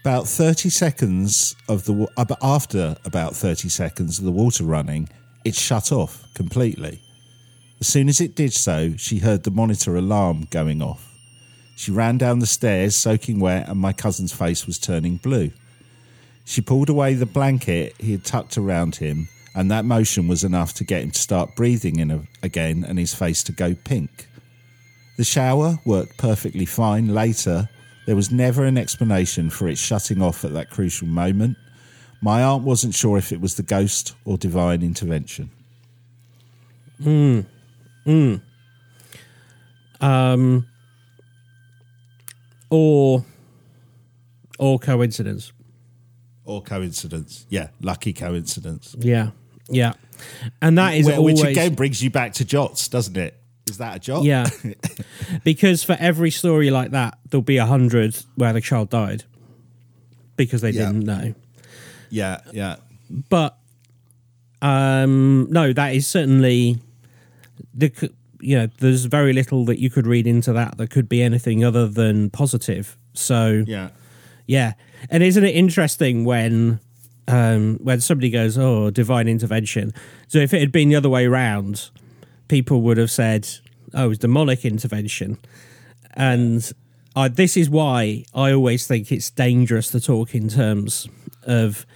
[0.00, 5.08] About 30 seconds of the uh, after about 30 seconds of the water running,
[5.44, 7.00] it shut off completely.
[7.80, 11.14] As soon as it did so, she heard the monitor alarm going off.
[11.76, 15.52] She ran down the stairs, soaking wet, and my cousin's face was turning blue.
[16.44, 20.74] She pulled away the blanket he had tucked around him, and that motion was enough
[20.74, 24.26] to get him to start breathing in a, again and his face to go pink.
[25.18, 27.68] The shower worked perfectly fine later.
[28.06, 31.56] There was never an explanation for it shutting off at that crucial moment.
[32.22, 35.50] My aunt wasn't sure if it was the ghost or divine intervention.
[37.02, 37.40] Hmm.
[38.04, 38.36] Hmm.
[40.00, 40.68] Um.
[42.70, 43.24] Or
[44.60, 45.52] or coincidence.
[46.44, 47.44] Or coincidence.
[47.48, 48.94] Yeah, lucky coincidence.
[48.98, 49.30] Yeah,
[49.68, 49.94] yeah.
[50.62, 53.37] And that is Where- always Which again brings you back to JOTTs, doesn't it?
[53.70, 54.24] Is that a job?
[54.24, 54.46] yeah.
[55.44, 59.24] because for every story like that, there'll be a hundred where the child died
[60.36, 60.86] because they Yeah.
[60.86, 61.34] didn't know.
[62.10, 62.76] Yeah, yeah.
[63.28, 63.56] But
[64.62, 66.78] um, no, that is certainly
[67.74, 67.92] the
[68.40, 71.64] you know there's very little that you could read into that that could be anything
[71.64, 72.96] other than positive.
[73.14, 73.90] So Yeah.
[74.46, 74.72] Yeah,
[75.10, 76.80] and isn't it interesting when
[77.26, 79.92] um, when somebody goes, "Oh, divine intervention"?
[80.28, 81.90] So if it had been the other way around,
[82.48, 83.48] people would have said,
[83.94, 85.38] "Oh, it's demonic intervention,"
[86.14, 86.70] and
[87.14, 91.08] I, this is why I always think it's dangerous to talk in terms
[91.44, 91.86] of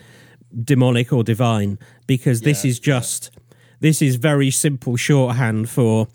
[0.64, 3.30] demonic or divine because this is just
[3.80, 6.08] this is very simple shorthand for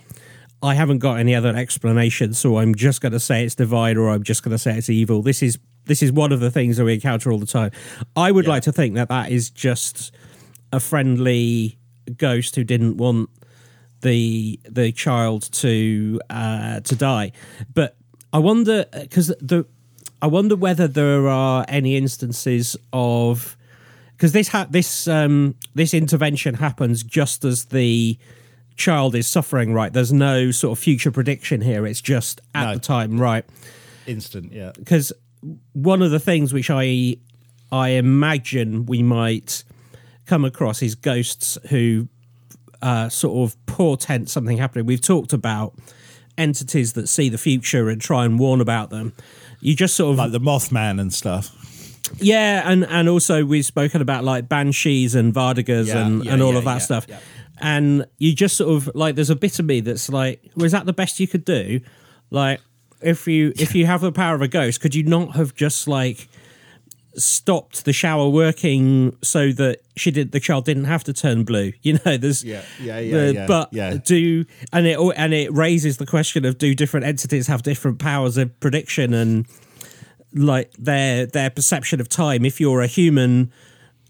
[0.62, 4.10] I haven't got any other explanation, so I'm just going to say it's divine or
[4.10, 5.21] I'm just going to say it's evil.
[5.21, 7.71] This is this is one of the things that we encounter all the time.
[8.15, 10.13] I would like to think that that is just
[10.73, 11.78] a friendly
[12.17, 13.30] ghost who didn't want
[14.01, 17.31] the the child to uh, to die,
[17.73, 17.95] but
[18.33, 19.65] I wonder because the
[20.21, 23.55] I wonder whether there are any instances of
[24.13, 28.17] because this ha- this um, this intervention happens just as the
[28.75, 29.73] child is suffering.
[29.73, 31.86] Right, there's no sort of future prediction here.
[31.86, 32.73] It's just at No.
[32.75, 33.45] the time, right?
[34.05, 34.71] Instant, yeah.
[34.77, 35.12] Because
[35.73, 37.17] one of the things which I
[37.71, 39.63] I imagine we might
[40.25, 42.07] come across is ghosts who
[42.81, 44.85] uh, sort of portent something happening.
[44.85, 45.73] We've talked about
[46.37, 49.13] entities that see the future and try and warn about them.
[49.59, 51.51] You just sort of Like the Mothman and stuff.
[52.19, 56.41] yeah, and and also we've spoken about like banshees and vardøgers Yeah, and yeah, and
[56.41, 57.07] all yeah, of that stuff.
[57.59, 60.85] And you just sort of like there's a bit of me that's like, was that
[60.85, 61.81] the best you could do?
[62.29, 62.61] Like
[63.01, 65.87] if you if you have the power of a ghost, could you not have just
[65.87, 66.27] like
[67.17, 71.73] stopped the shower working so that she did the child didn't have to turn blue.
[71.82, 73.95] You know, there's Yeah, yeah, yeah, yeah, but yeah.
[74.03, 78.38] do and it and it raises the question of do different entities have different powers
[78.38, 79.45] of prediction and
[80.34, 82.45] like their their perception of time.
[82.45, 83.51] If you're a human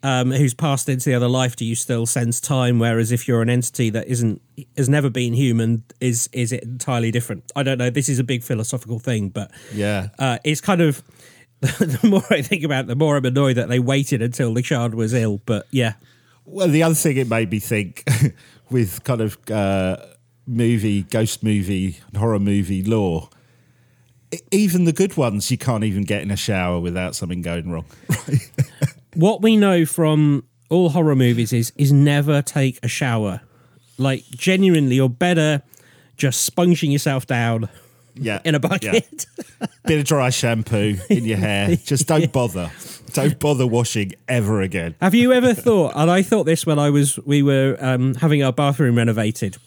[0.04, 2.78] um, who's passed into the other life, do you still sense time?
[2.80, 4.42] Whereas if you're an entity that isn't
[4.78, 7.52] has never been human, is is it entirely different?
[7.56, 7.90] I don't know.
[7.90, 10.10] This is a big philosophical thing, but Yeah.
[10.20, 11.02] uh, it's kind of
[11.62, 14.62] the more I think about it, the more I'm annoyed that they waited until the
[14.62, 15.42] child was ill.
[15.46, 15.94] But yeah,
[16.46, 18.04] Well, the other thing it made me think
[18.70, 19.98] with kind of uh,
[20.46, 23.30] movie, ghost movie, horror movie lore,
[24.52, 27.86] even the good ones you can't even get in a shower without something going wrong.
[29.16, 33.42] what we know from all horror movies is is never take a shower.
[33.98, 35.64] Like genuinely, you're better
[36.18, 37.70] just sponging yourself down
[38.20, 38.40] Yeah.
[38.46, 38.68] in a Yeah.
[38.70, 39.26] bucket.
[39.86, 41.76] Bit of dry shampoo in your hair.
[41.78, 42.72] Just don't bother.
[43.14, 44.96] Don't bother washing ever again.
[45.02, 45.94] Have you ever thought?
[45.96, 49.58] And I thought this when I was we were um, having our bathroom renovated.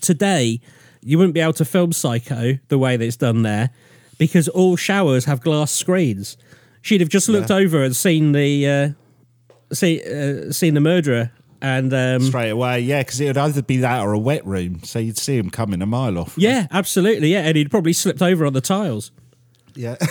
[0.00, 0.60] Today,
[1.02, 3.70] you wouldn't be able to film Psycho the way that it's done there
[4.18, 6.36] because all showers have glass screens.
[6.82, 7.56] She'd have just looked Yeah.
[7.56, 11.30] over and seen the uh, see uh, seen the murderer,
[11.60, 14.82] and um, Straight away, yeah, because it would either be that or a wet room,
[14.84, 16.34] so you'd see him coming a mile off.
[16.36, 19.10] yeah, absolutely, yeah, and he'd probably slipped over on the tiles.
[19.74, 19.96] Yeah.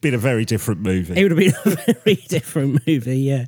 [0.00, 1.14] Been a very different movie.
[1.14, 3.46] It would have been a very different movie, yeah.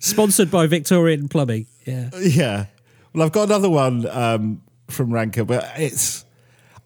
[0.00, 2.10] Sponsored by Victorian Plumbing, yeah.
[2.18, 2.66] Yeah.
[3.14, 6.24] Well, I've got another one um, from Ranker, but it's.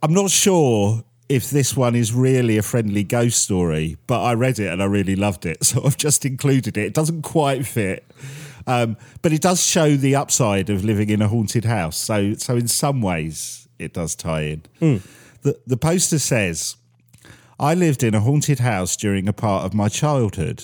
[0.02, 4.58] I'm not sure if this one is really a friendly ghost story, but I read
[4.58, 6.86] it and I really loved it, so I've just included it.
[6.86, 8.04] It doesn't quite fit,
[8.66, 11.96] um, but it does show the upside of living in a haunted house.
[11.96, 14.62] So, so in some ways, it does tie in.
[15.42, 16.76] The the poster says.
[17.60, 20.62] I lived in a haunted house during a part of my childhood.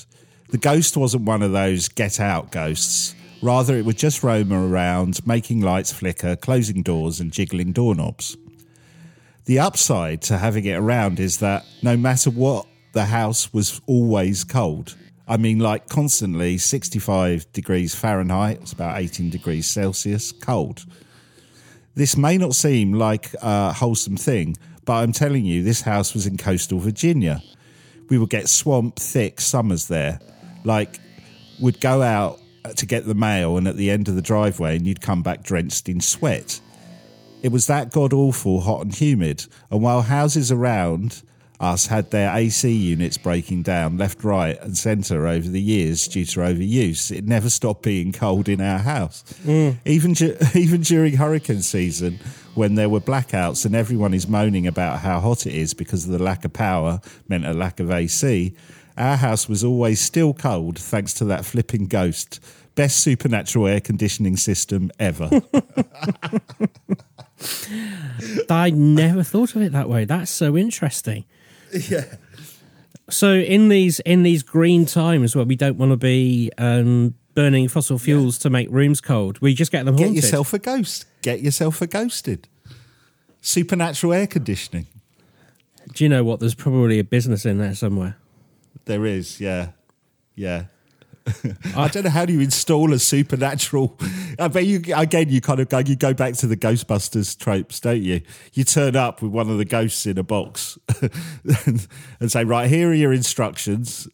[0.50, 3.16] The ghost wasn't one of those get out ghosts.
[3.42, 8.37] Rather, it would just roam around, making lights flicker, closing doors, and jiggling doorknobs.
[9.46, 14.42] The upside to having it around is that no matter what, the house was always
[14.42, 14.96] cold.
[15.28, 20.85] I mean, like constantly 65 degrees Fahrenheit, it's about 18 degrees Celsius, cold.
[21.94, 26.26] This may not seem like a wholesome thing, but I'm telling you, this house was
[26.26, 27.42] in coastal Virginia.
[28.09, 30.20] We would get swamp thick summers there.
[30.64, 30.98] Like,
[31.61, 32.40] would go out
[32.76, 35.42] to get the mail, and at the end of the driveway, and you'd come back
[35.42, 36.61] drenched in sweat.
[37.44, 39.44] It was that god awful hot and humid.
[39.70, 41.22] And while houses around
[41.61, 46.24] us had their AC units breaking down left, right, and centre over the years due
[46.24, 49.24] to overuse, it never stopped being cold in our house.
[49.44, 49.76] Mm.
[49.85, 52.18] Even du- even during hurricane season,
[52.54, 56.12] when there were blackouts and everyone is moaning about how hot it is because of
[56.12, 58.54] the lack of power meant a lack of AC,
[58.96, 62.40] our house was always still cold thanks to that flipping ghost.
[62.74, 65.28] Best supernatural air conditioning system ever.
[68.50, 70.04] I never thought of it that way.
[70.04, 71.24] That's so interesting.
[71.72, 72.04] Yeah.
[73.11, 77.68] So in these in these green times where we don't want to be um, burning
[77.68, 81.07] fossil fuels to make rooms cold, we just get them Get yourself a ghost.
[81.22, 82.48] Get yourself a ghosted.
[83.40, 84.87] Supernatural air conditioning.
[85.92, 86.40] Do you know what?
[86.40, 88.16] There's probably a business in there somewhere.
[88.87, 89.72] There is, yeah.
[90.35, 90.64] Yeah.
[91.76, 93.98] I don't know how do you install a supernatural.
[94.38, 95.30] I bet you again.
[95.30, 95.78] You kind of go.
[95.78, 98.20] You go back to the Ghostbusters tropes, don't you?
[98.52, 101.88] You turn up with one of the ghosts in a box and,
[102.20, 104.06] and say, "Right, here are your instructions."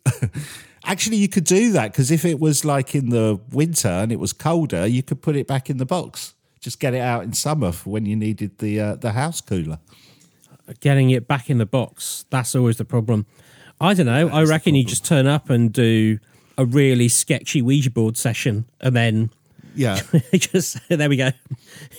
[0.84, 4.18] Actually, you could do that because if it was like in the winter and it
[4.20, 6.34] was colder, you could put it back in the box.
[6.60, 9.78] Just get it out in summer for when you needed the uh, the house cooler.
[10.78, 13.26] Getting it back in the box, that's always the problem.
[13.80, 14.28] I don't know.
[14.28, 16.20] I reckon you just turn up and do
[16.60, 19.30] a really sketchy Ouija board session and then
[19.74, 20.00] Yeah.
[20.34, 21.30] just there we go.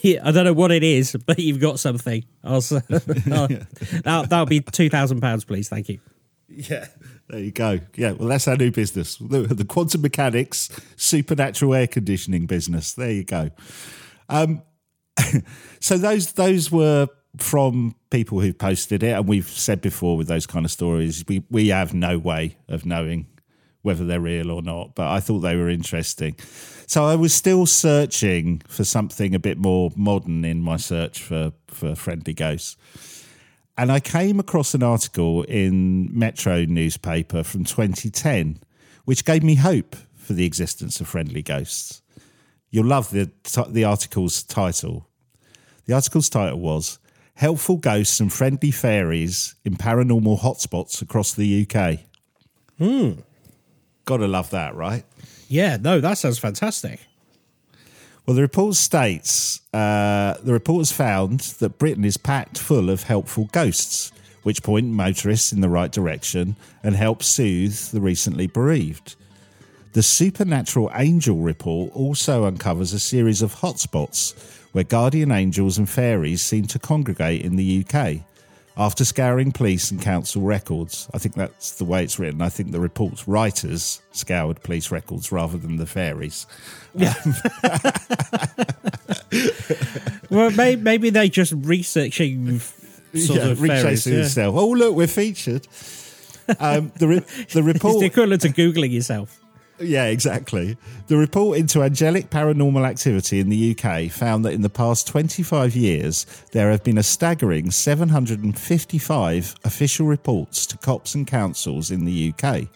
[0.03, 2.23] Yeah, I don't know what it is, but you've got something.
[2.43, 2.61] I'll,
[3.31, 3.47] I'll,
[4.03, 5.67] that'll, that'll be two thousand pounds, please.
[5.67, 5.99] Thank you.
[6.47, 6.85] Yeah,
[7.29, 7.79] there you go.
[7.95, 12.93] Yeah, well, that's our new business the, the quantum mechanics supernatural air conditioning business.
[12.93, 13.49] There you go.
[14.29, 14.61] Um,
[15.79, 17.07] so those those were
[17.37, 21.43] from people who posted it, and we've said before with those kind of stories, we
[21.49, 23.27] we have no way of knowing
[23.81, 24.95] whether they're real or not.
[24.95, 26.35] But I thought they were interesting.
[26.87, 31.53] So I was still searching for something a bit more modern in my search for
[31.67, 32.77] for friendly ghosts.
[33.77, 38.59] And I came across an article in Metro newspaper from 2010,
[39.05, 42.01] which gave me hope for the existence of friendly ghosts.
[42.69, 43.31] You'll love the,
[43.69, 45.07] the article's title.
[45.85, 46.99] The article's title was
[47.35, 51.99] helpful ghosts and friendly fairies in paranormal hotspots across the UK.
[52.77, 53.21] Hmm.
[54.11, 55.05] Gotta love that, right?
[55.47, 56.99] Yeah, no, that sounds fantastic.
[58.25, 63.03] Well, the report states uh, the report has found that Britain is packed full of
[63.03, 64.11] helpful ghosts,
[64.43, 69.15] which point motorists in the right direction and help soothe the recently bereaved.
[69.93, 74.35] The Supernatural Angel report also uncovers a series of hotspots
[74.73, 78.25] where guardian angels and fairies seem to congregate in the UK.
[78.81, 82.41] After scouring police and council records, I think that's the way it's written.
[82.41, 86.47] I think the report's writers scoured police records rather than the fairies.
[86.95, 87.13] Yeah.
[90.29, 94.07] Well, maybe, maybe they just researching sort Yeah, of fairies.
[94.07, 94.19] Yeah.
[94.19, 94.55] himself.
[94.55, 95.67] Oh, look, we're featured.
[96.57, 99.40] Um, the, re- the It's the report equivalent of googling yourself.
[99.81, 100.77] Yeah, exactly.
[101.07, 105.75] The report into angelic paranormal activity in the UK found that in the past 25
[105.75, 112.33] years, there have been a staggering 755 official reports to cops and councils in the
[112.33, 112.67] UK.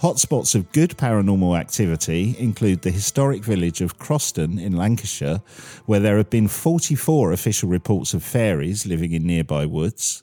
[0.00, 5.42] Hotspots of good paranormal activity include the historic village of Croston in Lancashire,
[5.84, 10.22] where there have been 44 official reports of fairies living in nearby woods.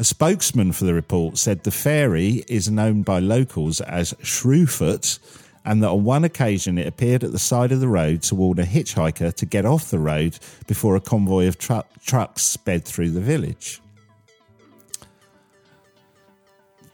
[0.00, 5.18] A spokesman for the report said the fairy is known by locals as Shrewfoot
[5.66, 8.58] and that on one occasion it appeared at the side of the road to warn
[8.58, 13.10] a hitchhiker to get off the road before a convoy of tru- trucks sped through
[13.10, 13.82] the village.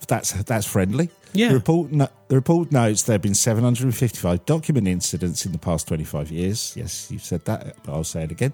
[0.09, 1.09] That's that's friendly.
[1.33, 1.49] Yeah.
[1.49, 6.31] The report the report notes there have been 755 document incidents in the past 25
[6.31, 6.75] years.
[6.77, 8.53] Yes, you've said that, but I'll say it again.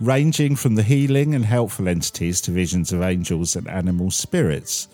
[0.00, 4.88] Ranging from the healing and helpful entities to visions of angels and animal spirits.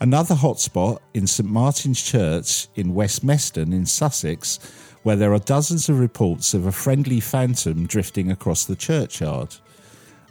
[0.00, 4.58] Another hotspot in St Martin's Church in Westmeston in Sussex,
[5.02, 9.56] where there are dozens of reports of a friendly phantom drifting across the churchyard.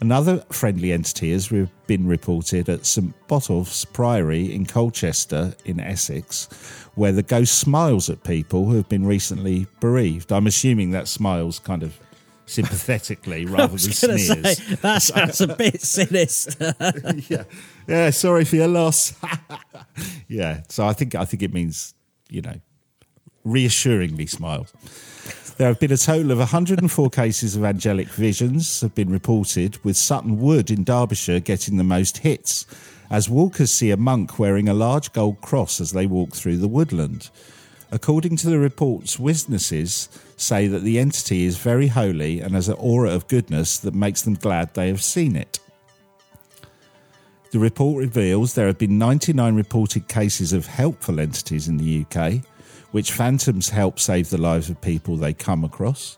[0.01, 1.49] Another friendly entity has
[1.87, 6.45] been reported at St Botolph's Priory in Colchester in Essex,
[6.95, 10.31] where the ghost smiles at people who have been recently bereaved.
[10.31, 11.99] I'm assuming that smiles kind of
[12.45, 14.27] sympathetically rather than sneers.
[14.57, 16.73] say that sounds a bit sinister.
[17.27, 17.43] yeah,
[17.87, 18.09] yeah.
[18.09, 19.13] Sorry for your loss.
[20.27, 20.61] yeah.
[20.69, 21.93] So I think I think it means
[22.29, 22.55] you know
[23.43, 24.73] reassuringly smiles.
[25.59, 29.97] There have been a total of 104 cases of angelic visions have been reported, with
[29.97, 32.65] Sutton Wood in Derbyshire getting the most hits,
[33.09, 36.69] as walkers see a monk wearing a large gold cross as they walk through the
[36.69, 37.29] woodland.
[37.91, 40.07] According to the reports, witnesses
[40.37, 44.21] say that the entity is very holy and has an aura of goodness that makes
[44.21, 45.59] them glad they have seen it.
[47.51, 52.45] The report reveals there have been 99 reported cases of helpful entities in the UK,
[52.91, 56.17] which phantoms help save the lives of people they come across.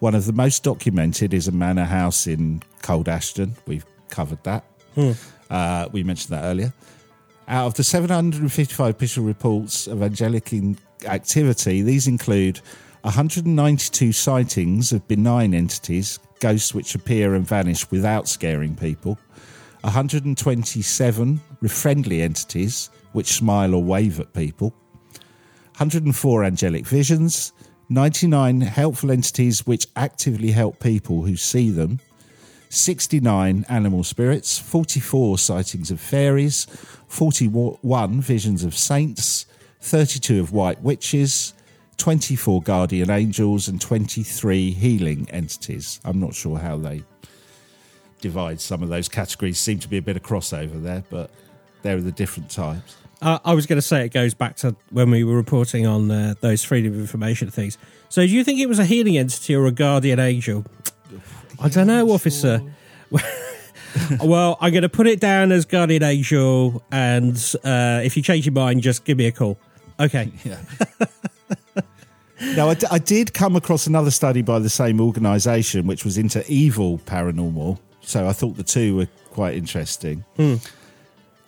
[0.00, 3.56] One of the most documented is a manor house in Cold Ashton.
[3.66, 4.64] We've covered that.
[5.50, 6.72] Uh, we mentioned that earlier.
[7.48, 10.52] Out of the 755 official reports of angelic
[11.04, 12.60] activity, these include
[13.02, 19.18] 192 sightings of benign entities, ghosts which appear and vanish without scaring people,
[19.80, 24.74] 127 friendly entities which smile or wave at people,
[25.78, 27.52] 104 angelic visions,
[27.88, 32.00] 99 helpful entities which actively help people who see them,
[32.68, 36.66] 69 animal spirits, 44 sightings of fairies,
[37.06, 39.46] 41 visions of saints,
[39.80, 41.54] 32 of white witches,
[41.96, 46.00] 24 guardian angels, and 23 healing entities.
[46.04, 47.04] I'm not sure how they
[48.20, 49.58] divide some of those categories.
[49.58, 51.30] Seem to be a bit of crossover there, but
[51.82, 52.96] there are the different types.
[53.20, 56.10] Uh, I was going to say it goes back to when we were reporting on
[56.10, 57.76] uh, those freedom of information things.
[58.08, 60.64] So, do you think it was a healing entity or a guardian angel?
[61.60, 62.62] I don't know, officer.
[64.22, 68.46] well, I'm going to put it down as guardian angel, and uh, if you change
[68.46, 69.58] your mind, just give me a call.
[69.98, 70.30] Okay.
[72.40, 76.16] Now, I, d- I did come across another study by the same organisation, which was
[76.18, 77.78] into evil paranormal.
[78.02, 80.24] So I thought the two were quite interesting.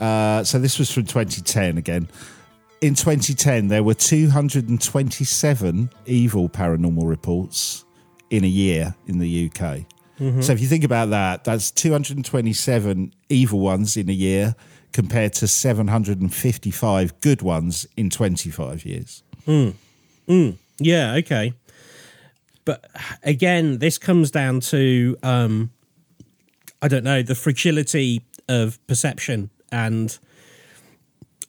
[0.01, 2.09] Uh, so this was from 2010 again.
[2.81, 7.85] In 2010, there were 227 evil paranormal reports
[8.31, 9.81] in a year in the UK.
[10.43, 14.55] So if you think about that, that's 227 evil ones in a year
[14.93, 19.23] compared to 755 good ones in 25 years.
[20.79, 21.55] Yeah, okay.
[22.65, 22.85] But
[23.23, 25.71] again, this comes down to um
[26.83, 30.19] I don't know, the fragility of perception and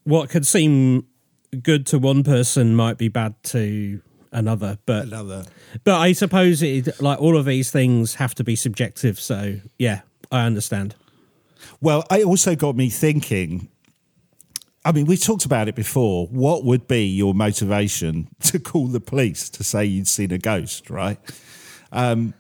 [0.04, 1.06] what could seem
[1.64, 4.02] good to one person might be bad to
[4.32, 4.78] another.
[4.86, 5.46] But Another.
[5.84, 10.02] but I suppose it like all of these things have to be subjective, so yeah,
[10.32, 10.96] I understand.
[11.80, 13.68] Well, it also got me thinking.
[14.84, 16.26] I mean, we've talked about it before.
[16.28, 20.90] What would be your motivation to call the police to say you'd seen a ghost,
[20.90, 21.20] right?
[21.92, 22.34] Um,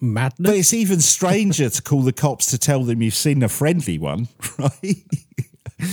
[0.00, 0.50] Madness.
[0.50, 3.98] But it's even stranger to call the cops to tell them you've seen a friendly
[3.98, 4.28] one,
[4.58, 4.96] right?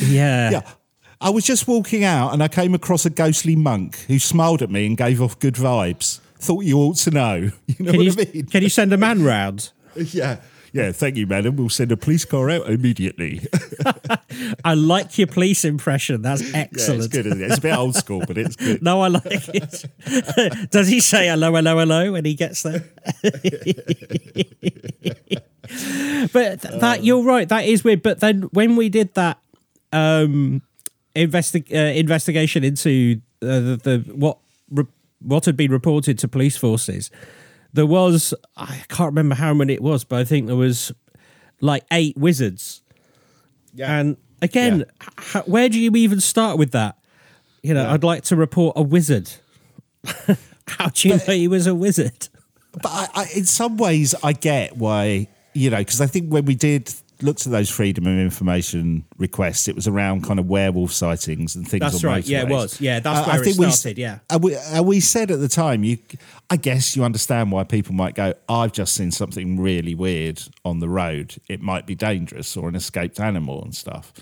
[0.01, 0.51] yeah.
[0.51, 0.61] Yeah.
[1.19, 4.69] I was just walking out and I came across a ghostly monk who smiled at
[4.69, 6.19] me and gave off good vibes.
[6.39, 7.51] Thought you ought to know.
[7.67, 8.45] You know Can what you, I mean?
[8.45, 9.71] can you send a man round?
[9.95, 10.37] Yeah.
[10.77, 11.55] Yeah, thank you, madam.
[11.55, 13.47] We'll send a police car out immediately.
[14.63, 16.21] I like your police impression.
[16.21, 16.99] That's yeah, excellent.
[16.99, 17.45] it's good, isn't it?
[17.45, 18.83] It's a bit old school, but it's good.
[18.83, 20.69] No, I like it.
[20.69, 22.83] Does he say hello, hello, hello when he gets there?
[26.31, 27.49] but th- that you're right.
[27.49, 28.03] That is weird.
[28.03, 29.39] But then when we did that
[29.91, 30.61] um,
[31.15, 34.37] investi- uh, investigation into uh, the, the what
[34.69, 34.85] re-
[35.21, 37.09] what had been reported to police forces,
[37.77, 40.91] there was I can't remember how many it was, but I think there was
[41.61, 42.81] like eight wizards.
[43.73, 43.97] Yeah.
[43.99, 45.41] And again, Yeah.
[45.41, 46.97] h- where do you even start with that?
[47.63, 47.93] You know, Yeah.
[47.93, 49.29] I'd like to report a wizard.
[50.67, 52.27] How do you know he was a wizard?
[52.73, 56.45] But I, I, in some ways, I get why, you know, because I think when
[56.45, 60.91] we did looked at those freedom of information requests, it was around kind of werewolf
[60.93, 61.81] sightings and things.
[61.81, 62.25] That's on right.
[62.25, 62.79] Yeah, it was.
[62.79, 64.19] Yeah, that's Uh, where it we- started, yeah.
[64.29, 65.97] and we, and we said at the time, you,
[66.49, 68.33] I guess you understand why people might go.
[68.47, 71.35] I've just seen something really weird on the road.
[71.49, 74.13] It might be dangerous or an escaped animal and stuff.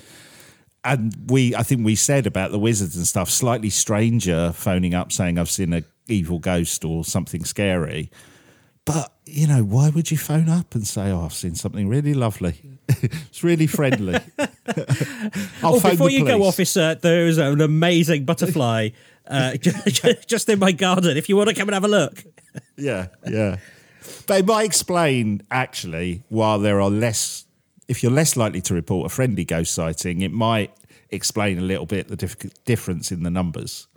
[0.84, 5.12] And we, I think we said about the wizards and stuff, slightly stranger phoning up
[5.12, 8.12] saying I've seen a evil ghost or something scary.
[8.86, 12.14] But you know, why would you phone up and say, "Oh, I've seen something really
[12.14, 12.62] lovely"?
[12.88, 14.16] it's really friendly.
[15.64, 18.90] I'll Oh, phone before you go, officer, there is an amazing butterfly
[19.28, 21.18] uh, just in my garden.
[21.18, 22.24] If you want to come and have a look.
[22.78, 23.58] Yeah, yeah.
[24.28, 27.46] But it might explain actually why there are less.
[27.88, 30.72] If you're less likely to report a friendly ghost sighting, it might
[31.10, 33.88] explain a little bit the dif- difference in the numbers.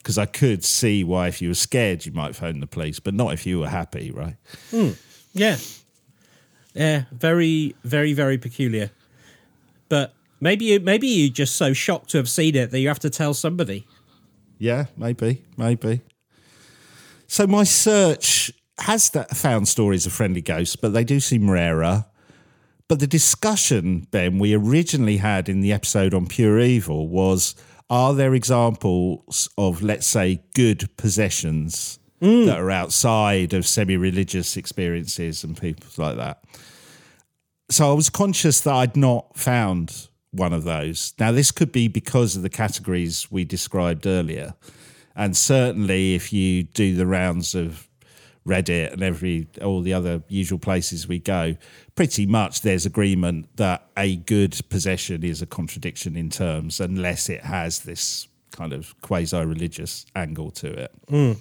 [0.00, 3.12] Because I could see why, if you were scared, you might phone the police, but
[3.12, 4.36] not if you were happy, right?
[4.70, 4.90] Hmm.
[5.34, 5.58] Yeah.
[6.72, 8.90] Yeah, very, very, very peculiar.
[9.90, 13.00] But maybe you, maybe you're just so shocked to have seen it that you have
[13.00, 13.86] to tell somebody.
[14.58, 16.00] Yeah, maybe, maybe.
[17.26, 22.06] So my search has that found stories of friendly ghosts, but they do seem rarer.
[22.88, 27.54] But the discussion, Ben, we originally had in the episode on pure evil was:
[27.90, 32.46] Are there examples of, let's say, good possessions mm.
[32.46, 36.44] that are outside of semi-religious experiences and people like that?
[37.68, 41.14] So I was conscious that I'd not found one of those.
[41.18, 44.54] Now, this could be because of the categories we described earlier.
[45.16, 47.89] And certainly, if you do the rounds of
[48.46, 51.56] Reddit and every all the other usual places we go,
[51.94, 57.42] pretty much there's agreement that a good possession is a contradiction in terms, unless it
[57.42, 61.32] has this kind of quasi-religious angle to it hmm.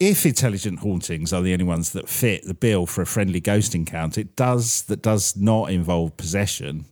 [0.00, 3.74] if intelligent hauntings are the only ones that fit the bill for a friendly ghost
[3.74, 6.86] encounter, it does that does not involve possession.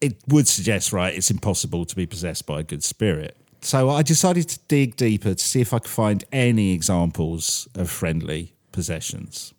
[0.00, 3.36] It would suggest, right, it's impossible to be possessed by a good spirit.
[3.62, 7.88] So I decided to dig deeper to see if I could find any examples of
[7.88, 9.54] friendly possessions.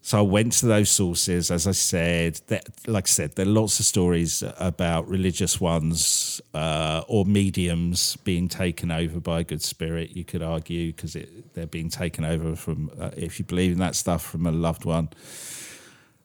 [0.00, 2.40] So I went to those sources, as I said.
[2.46, 8.14] That, like I said, there are lots of stories about religious ones uh, or mediums
[8.18, 10.14] being taken over by a good spirit.
[10.14, 11.16] You could argue because
[11.54, 14.84] they're being taken over from, uh, if you believe in that stuff, from a loved
[14.84, 15.08] one.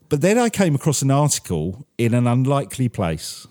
[0.09, 3.47] But then I came across an article in an unlikely place,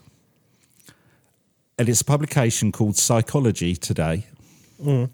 [1.80, 4.26] and it's a publication called Psychology Today.
[4.84, 5.08] Mm.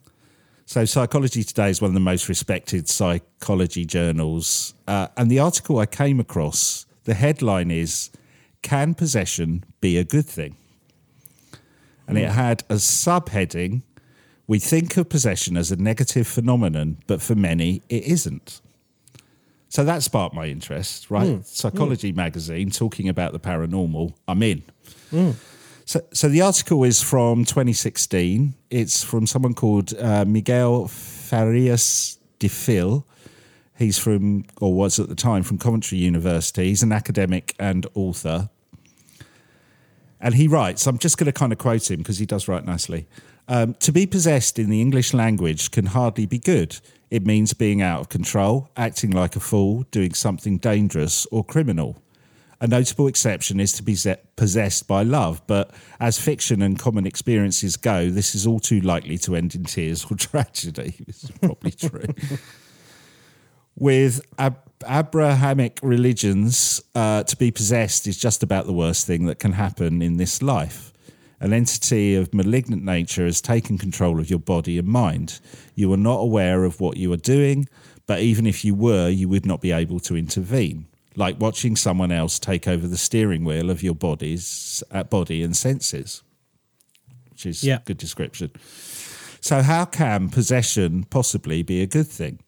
[0.64, 4.74] So, Psychology Today is one of the most respected psychology journals.
[4.88, 8.10] Uh, and the article I came across, the headline is
[8.62, 10.56] Can Possession Be a Good Thing?
[12.08, 12.32] And it mm.
[12.32, 13.82] had a subheading
[14.48, 18.60] We think of possession as a negative phenomenon, but for many, it isn't.
[19.68, 21.28] So that sparked my interest, right?
[21.28, 21.44] Mm.
[21.44, 24.14] Psychology magazine talking about the paranormal.
[24.26, 24.64] I'm in.
[25.88, 28.54] So, so the article is from 2016.
[28.70, 33.04] It's from someone called uh, Miguel Farias DPhil.
[33.78, 36.64] He's from, or was at the time, from Coventry University.
[36.70, 38.50] He's an academic and author.
[40.20, 42.64] And he writes, I'm just going to kind of quote him because he does write
[42.64, 43.06] nicely.
[43.46, 46.80] Um, to be possessed in the English language can hardly be good.
[47.12, 52.02] It means being out of control, acting like a fool, doing something dangerous or criminal.
[52.66, 53.96] A notable exception is to be
[54.34, 59.18] possessed by love, but as fiction and common experiences go, this is all too likely
[59.18, 60.96] to end in tears or tragedy.
[61.06, 62.12] This is probably true.
[63.76, 69.38] With Ab- Abrahamic religions, uh, to be possessed is just about the worst thing that
[69.38, 70.92] can happen in this life.
[71.38, 75.38] An entity of malignant nature has taken control of your body and mind.
[75.76, 77.68] You are not aware of what you are doing,
[78.06, 80.88] but even if you were, you would not be able to intervene.
[81.16, 85.56] Like watching someone else take over the steering wheel of your body's uh, body and
[85.56, 86.22] senses,
[87.30, 87.76] which is Yeah.
[87.76, 88.50] a good description.
[89.40, 92.40] So, how can possession possibly be a good thing?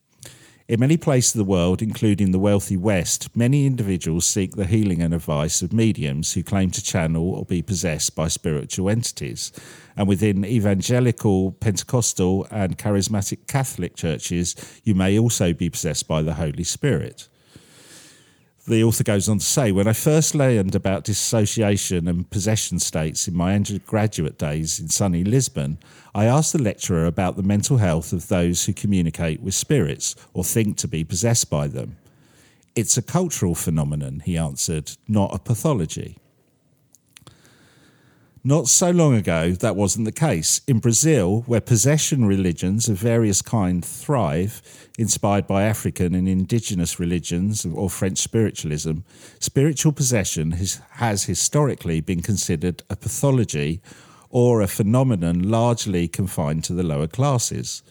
[0.68, 5.00] In many places of the world, including the wealthy West, many individuals seek the healing
[5.00, 9.50] and advice of mediums who claim to channel or be possessed by spiritual entities.
[9.96, 14.54] And within evangelical, Pentecostal, and charismatic Catholic churches,
[14.84, 17.28] you may also be possessed by the Holy Spirit.
[18.68, 23.26] The author goes on to say, when I first learned about dissociation and possession states
[23.26, 25.78] in my undergraduate days in sunny Lisbon,
[26.14, 30.44] I asked the lecturer about the mental health of those who communicate with spirits or
[30.44, 31.96] think to be possessed by them.
[32.76, 36.18] It's a cultural phenomenon, he answered, not a pathology.
[38.48, 40.62] Not so long ago, that wasn't the case.
[40.66, 44.62] In Brazil, where possession religions of various kinds thrive,
[44.98, 49.00] inspired by African and indigenous religions or French spiritualism,
[49.38, 53.82] spiritual possession has, has historically been considered a pathology
[54.30, 57.82] or a phenomenon largely confined to the lower classes.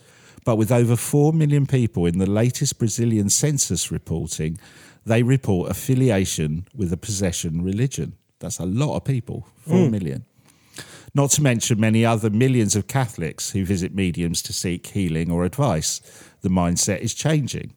[0.44, 4.58] But with over 4 million people in the latest Brazilian census reporting,
[5.06, 8.14] they report affiliation with a possession religion.
[8.40, 9.92] That's a lot of people, four hmm.
[9.92, 10.26] million.
[11.14, 15.46] Not to mention many other millions of Catholics who visit mediums to seek healing or
[15.46, 16.02] advice.
[16.42, 17.74] The mindset is changing.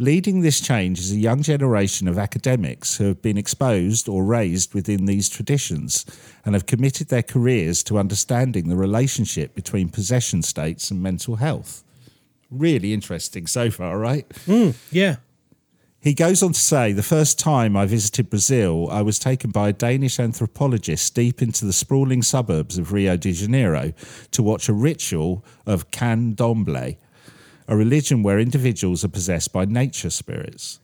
[0.00, 4.72] Leading this change is a young generation of academics who have been exposed or raised
[4.72, 6.06] within these traditions
[6.44, 11.82] and have committed their careers to understanding the relationship between possession states and mental health.
[12.48, 14.28] Really interesting so far, right?
[14.46, 15.16] Mm, yeah.
[16.00, 19.70] He goes on to say, The first time I visited Brazil, I was taken by
[19.70, 23.92] a Danish anthropologist deep into the sprawling suburbs of Rio de Janeiro
[24.30, 26.98] to watch a ritual of candomblé,
[27.66, 30.78] a religion where individuals are possessed by nature spirits.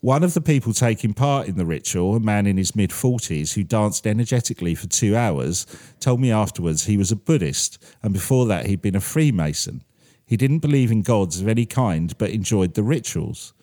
[0.00, 3.54] One of the people taking part in the ritual, a man in his mid 40s
[3.54, 5.66] who danced energetically for two hours,
[5.98, 9.82] told me afterwards he was a Buddhist and before that he'd been a Freemason.
[10.26, 13.54] He didn't believe in gods of any kind but enjoyed the rituals.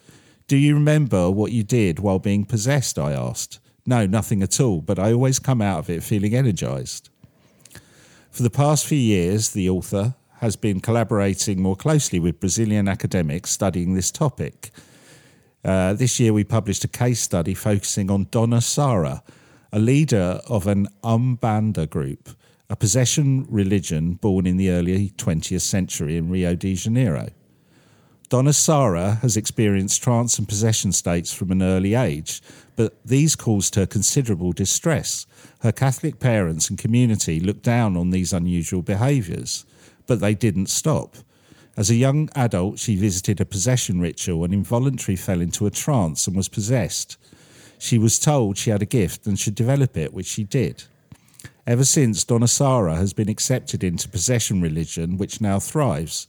[0.47, 2.99] Do you remember what you did while being possessed?
[2.99, 3.59] I asked.
[3.83, 7.09] No, nothing at all, but I always come out of it feeling energized.
[8.29, 13.49] For the past few years, the author has been collaborating more closely with Brazilian academics
[13.49, 14.69] studying this topic.
[15.63, 19.23] Uh, this year, we published a case study focusing on Donna Sara,
[19.71, 22.29] a leader of an Umbanda group,
[22.69, 27.29] a possession religion born in the early 20th century in Rio de Janeiro.
[28.35, 32.41] Donna Sara has experienced trance and possession states from an early age,
[32.75, 35.25] but these caused her considerable distress.
[35.61, 39.65] Her Catholic parents and community looked down on these unusual behaviours,
[40.05, 41.15] but they didn't stop.
[41.77, 46.27] As a young adult, she visited a possession ritual and involuntarily fell into a trance
[46.27, 47.15] and was possessed.
[47.79, 50.83] She was told she had a gift and should develop it, which she did.
[51.65, 56.27] Ever since, Donna Sara has been accepted into possession religion, which now thrives.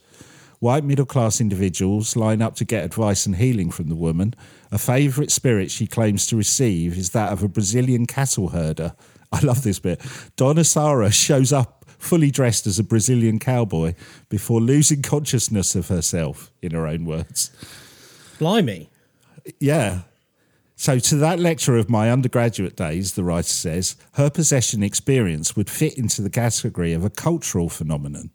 [0.59, 4.35] White middle class individuals line up to get advice and healing from the woman.
[4.73, 8.95] A favourite spirit she claims to receive is that of a Brazilian cattle herder.
[9.33, 10.01] I love this bit.
[10.37, 13.95] Donna Sara shows up fully dressed as a Brazilian cowboy
[14.29, 17.51] before losing consciousness of herself, in her own words.
[18.39, 18.89] Blimey.
[19.61, 20.03] Yeah.
[20.79, 25.71] So, to that lecture of my undergraduate days, the writer says, her possession experience would
[25.71, 28.31] fit into the category of a cultural phenomenon.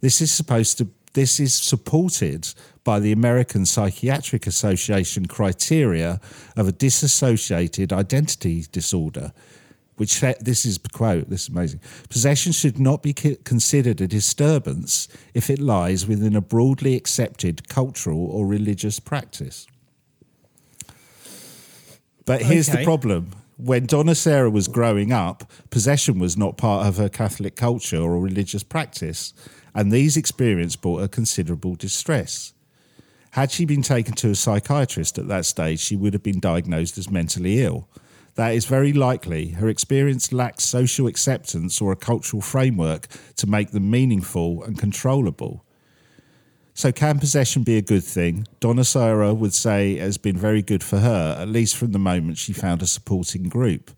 [0.00, 2.48] This is supposed to this is supported
[2.84, 6.20] by the American Psychiatric Association criteria
[6.56, 9.32] of a dissociated identity disorder,
[9.96, 11.80] which this is quote this is amazing.
[12.08, 18.26] Possession should not be considered a disturbance if it lies within a broadly accepted cultural
[18.26, 19.66] or religious practice.
[22.24, 23.32] But here's the problem.
[23.58, 28.18] When Donna Sara was growing up, possession was not part of her Catholic culture or
[28.18, 29.34] religious practice,
[29.74, 32.52] and these experiences brought her considerable distress.
[33.32, 36.98] Had she been taken to a psychiatrist at that stage, she would have been diagnosed
[36.98, 37.88] as mentally ill.
[38.34, 39.48] That is very likely.
[39.48, 43.06] Her experience lacks social acceptance or a cultural framework
[43.36, 45.64] to make them meaningful and controllable.
[46.74, 48.46] So, can possession be a good thing?
[48.60, 51.98] Donna Sara would say it has been very good for her, at least from the
[51.98, 53.90] moment she found a supporting group.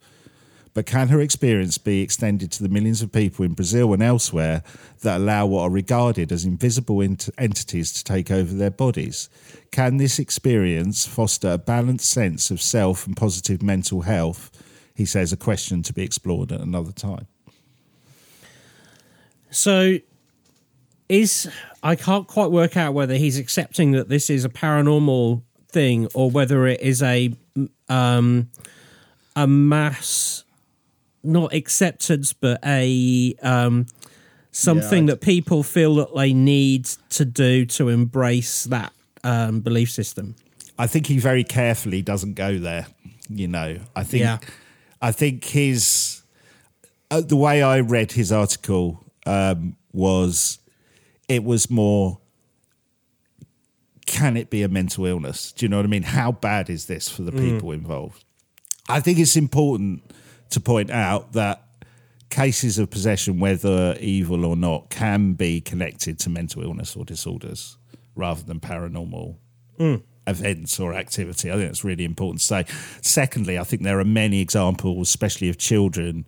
[0.75, 4.63] But can her experience be extended to the millions of people in Brazil and elsewhere
[5.03, 9.29] that allow what are regarded as invisible ent- entities to take over their bodies?
[9.71, 14.51] Can this experience foster a balanced sense of self and positive mental health?
[14.97, 17.29] He says a question to be explored at another time.
[19.51, 19.99] So,
[21.09, 21.49] is
[21.83, 26.31] I can't quite work out whether he's accepting that this is a paranormal thing or
[26.31, 27.33] whether it is a
[27.89, 28.51] um,
[29.37, 30.44] a mass
[31.25, 33.87] not acceptance but a um,
[34.51, 39.91] something Yeah, that people feel that they need to do to embrace that um, belief
[39.91, 40.37] system.
[40.79, 42.87] I think he very carefully doesn't go there.
[43.29, 44.39] You know, I think, Yeah.
[45.01, 46.23] I think his
[47.11, 50.59] uh, the way I read his article um, was
[51.29, 52.19] it was more.
[54.07, 55.53] Can it be a mental illness?
[55.53, 56.03] Do you know what I mean?
[56.03, 58.23] How bad is this for the people involved?
[58.87, 60.03] I think it's important
[60.51, 61.65] to point out that
[62.31, 67.79] cases of possession, whether evil or not, can be connected to mental illness or disorders
[68.17, 69.37] rather than paranormal
[69.79, 69.97] hmm.
[70.27, 71.51] events or activity.
[71.51, 72.65] I think that's really important to say.
[73.03, 76.27] Secondly, I think there are many examples, especially of children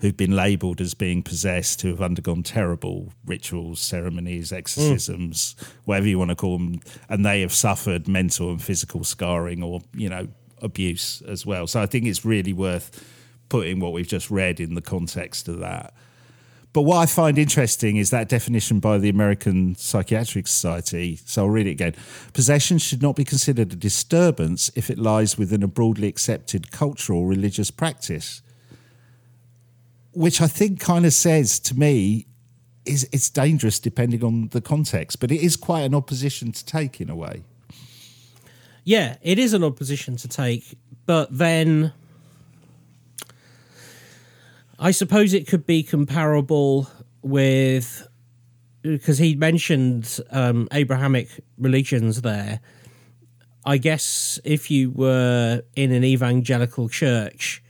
[0.00, 4.56] who've been labelled as being possessed, who have undergone terrible rituals, ceremonies, hmm.
[4.56, 9.62] exorcisms, whatever you want to call them, and they have suffered mental and physical scarring
[9.62, 10.28] or, you know,
[10.62, 11.66] abuse as well.
[11.66, 13.04] So I think it's really worth
[13.48, 15.94] putting what we've just read in the context of that.
[16.72, 21.18] But what I find interesting is that definition by the American Psychiatric Society.
[21.24, 21.94] So I'll read it again.
[22.34, 27.24] Possession should not be considered a disturbance if it lies within a broadly accepted cultural
[27.24, 28.42] religious practice.
[30.12, 32.26] Which I think kind of says to me
[32.84, 37.00] is it's dangerous depending on the context, but it is quite an opposition to take
[37.00, 37.44] in a way.
[38.84, 41.92] Yeah, it is an opposition to take, but then
[44.78, 46.88] I suppose it could be comparable
[47.22, 48.06] with
[48.82, 52.60] because he mentioned um, Abrahamic religions there.
[53.64, 57.62] I guess if you were in an evangelical church,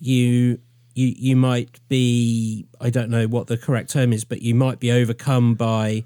[0.00, 0.58] you
[0.94, 4.80] you you might be I don't know what the correct term is, but you might
[4.80, 6.04] be overcome by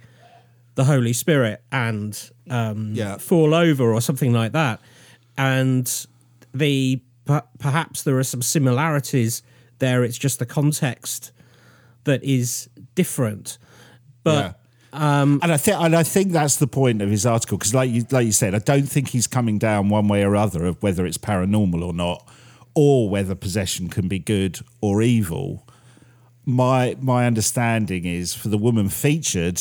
[0.75, 3.17] the Holy Spirit and um, Yeah.
[3.19, 4.81] fall over or something like that.
[5.39, 5.91] And
[6.53, 7.01] the
[7.59, 9.43] perhaps there are some similarities
[9.79, 10.05] there.
[10.05, 11.33] It's just the context
[12.05, 13.59] that is different.
[14.23, 14.61] But
[14.93, 17.91] um, and I think and I think that's the point of his article because, like
[17.91, 20.83] you like you said, I don't think he's coming down one way or other of
[20.83, 22.27] whether it's paranormal or not,
[22.75, 25.67] or whether possession can be good or evil.
[26.45, 29.61] My my understanding is for the woman featured,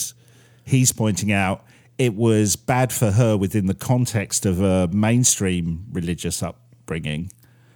[0.64, 1.66] he's pointing out
[1.98, 7.32] it was bad for her within the context of a mainstream religious upbringing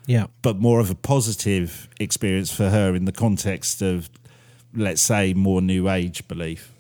[0.08, 4.10] yeah, but more of a positive experience for her in the context of,
[4.74, 6.72] let's say, more new age belief,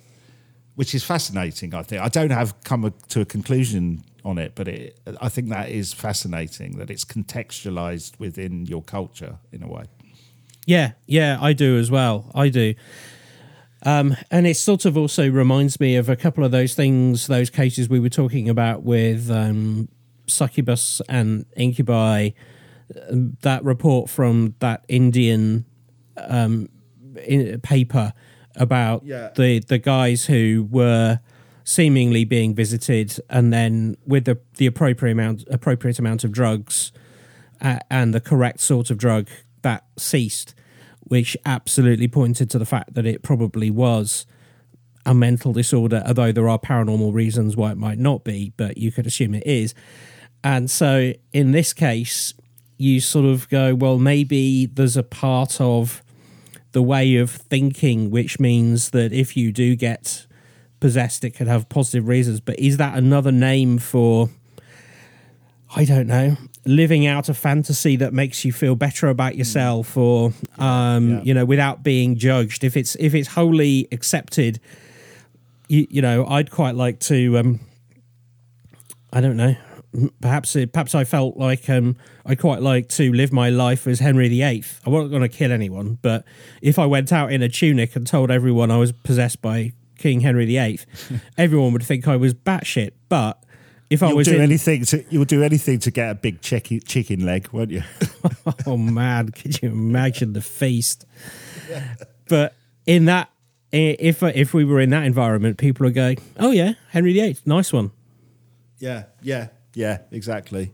[0.75, 1.75] which is fascinating.
[1.75, 5.27] I think I don't have come a, to a conclusion on it, but it, I
[5.27, 9.83] think that is fascinating that it's contextualized within your culture in a way.
[10.65, 12.31] Yeah, yeah, I do as well.
[12.33, 12.75] I do.
[13.83, 17.49] Um, and it sort of also reminds me of a couple of those things, those
[17.49, 19.89] cases we were talking about with um,
[20.27, 22.29] succubus and incubi.
[23.41, 25.65] That report from that Indian
[26.17, 26.69] um,
[27.25, 28.13] in, paper
[28.55, 29.29] about Yeah.
[29.35, 31.19] the the guys who were
[31.63, 36.91] seemingly being visited, and then with the the appropriate amount appropriate amount of drugs
[37.61, 39.27] uh, and the correct sort of drug
[39.63, 40.55] that ceased,
[41.01, 44.25] which absolutely pointed to the fact that it probably was
[45.05, 48.91] a mental disorder, although there are paranormal reasons why it might not be, but you
[48.91, 49.73] could assume it is.
[50.43, 52.33] And so in this case,
[52.77, 56.03] you sort of go, well, maybe there's a part of
[56.73, 60.25] the way of thinking which means that if you do get
[60.79, 62.39] possessed, it could have positive reasons.
[62.39, 64.29] But is that another name for,
[65.75, 70.33] I don't know, living out a fantasy that makes you feel better about yourself, or
[70.59, 71.21] um, Yeah.
[71.23, 72.63] you know, without being judged?
[72.63, 74.59] If it's if it's wholly accepted,
[75.67, 77.37] you, you know, I'd quite like to.
[77.39, 77.59] Um,
[79.11, 79.55] I don't know.
[80.21, 81.95] Perhaps perhaps I felt like um,
[82.25, 84.63] I quite like to live my life as Henry VIII.
[84.85, 86.23] I wasn't going to kill anyone, but
[86.61, 90.19] if I went out in a tunic and told everyone I was possessed by King
[90.21, 90.79] Henry VIII,
[91.37, 92.91] everyone would think I was batshit.
[93.09, 93.41] But
[93.89, 96.41] if I You'll was do in, anything to you'll do anything to get a big
[96.41, 97.83] chicken chicken leg, won't you?
[98.67, 101.05] oh man, could you imagine the feast?
[102.29, 103.29] But in that,
[103.71, 107.71] if if we were in that environment, people would go, "Oh yeah, Henry VIII, nice
[107.71, 107.91] one."
[108.79, 109.47] Yeah, yeah,
[109.77, 110.73] yeah, exactly.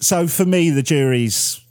[0.00, 1.64] So for me, the jury's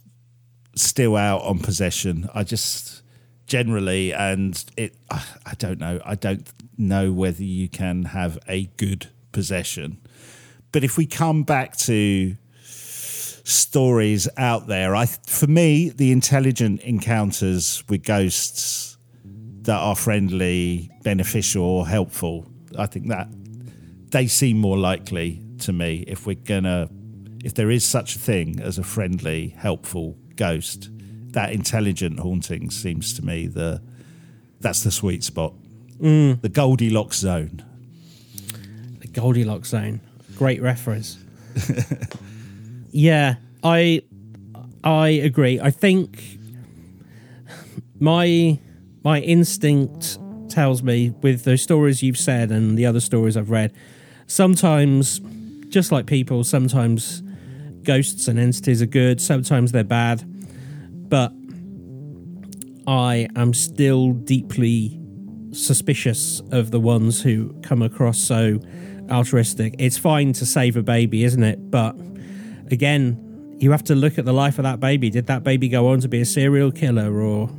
[0.74, 2.26] still out on possession.
[2.34, 3.02] I just
[3.46, 6.00] generally, and it, I don't know.
[6.02, 10.00] I don't know whether you can have a good possession.
[10.72, 12.34] But if we come back to
[12.64, 21.62] stories out there, I for me the intelligent encounters with ghosts that are friendly, beneficial,
[21.62, 23.28] or helpful, I think that
[24.12, 26.88] they seem more likely to me if we're gonna
[27.44, 30.90] if there is such a thing as a friendly, helpful ghost,
[31.32, 33.82] that intelligent haunting seems to me the
[34.60, 35.54] that's the sweet spot.
[36.00, 36.40] Mm.
[36.42, 37.64] The Goldilocks zone.
[39.00, 40.00] The Goldilocks zone.
[40.36, 41.18] Great reference.
[42.90, 44.02] yeah, I
[44.84, 45.60] I agree.
[45.60, 46.22] I think
[47.98, 48.58] my
[49.02, 53.72] my instinct tells me with those stories you've said and the other stories I've read,
[54.26, 55.20] sometimes
[55.70, 57.22] just like people, sometimes
[57.82, 60.24] ghosts and entities are good, sometimes they're bad.
[61.08, 61.32] But
[62.86, 65.00] I am still deeply
[65.52, 68.60] suspicious of the ones who come across so
[69.10, 69.74] altruistic.
[69.78, 71.70] It's fine to save a baby, isn't it?
[71.70, 71.96] But
[72.70, 75.10] again, you have to look at the life of that baby.
[75.10, 77.50] Did that baby go on to be a serial killer or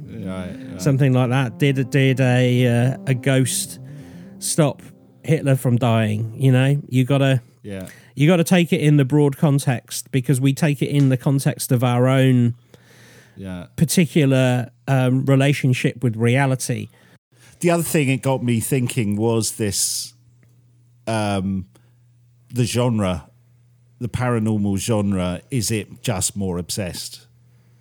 [0.79, 1.59] something like that?
[1.59, 3.79] Did did a uh, a ghost
[4.39, 4.81] stop
[5.23, 6.33] Hitler from dying?
[6.35, 7.87] You know, you gotta Yeah.
[8.15, 11.17] You got to take it in the broad context because we take it in the
[11.17, 12.55] context of our own
[13.37, 13.67] Yeah.
[13.75, 16.89] particular um, relationship with reality.
[17.61, 20.13] the other thing it got me thinking was this
[21.07, 21.65] um
[22.53, 23.29] the genre
[23.99, 27.27] the paranormal genre is it just more obsessed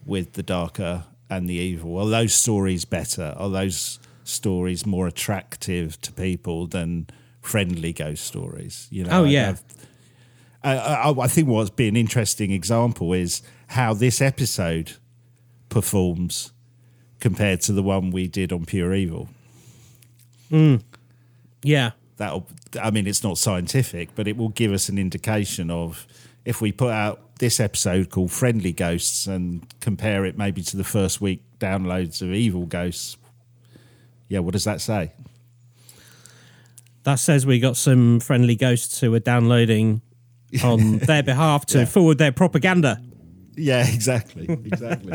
[0.06, 6.00] with the darker and the evil are those stories better are those stories more attractive
[6.00, 7.06] to people than
[7.40, 9.48] friendly ghost stories you know Oh, I- yeah.
[9.50, 9.60] I've-
[10.62, 14.92] I, I, I think what's been an interesting example is how this episode
[15.68, 16.52] performs
[17.18, 19.28] compared to the one we did on pure evil.
[20.48, 20.76] Hmm.
[21.62, 22.46] Yeah, that'll
[22.80, 26.06] i mean it's not scientific but it will give us an indication of
[26.44, 30.84] if we put out this episode called friendly ghosts and compare it maybe to the
[30.84, 33.16] first week downloads of evil ghosts
[34.28, 35.12] yeah what does that say?
[37.04, 40.02] That says we got some friendly ghosts who are downloading
[40.64, 41.84] on their behalf to Yeah.
[41.84, 43.00] forward their propaganda.
[43.56, 45.12] yeah exactly exactly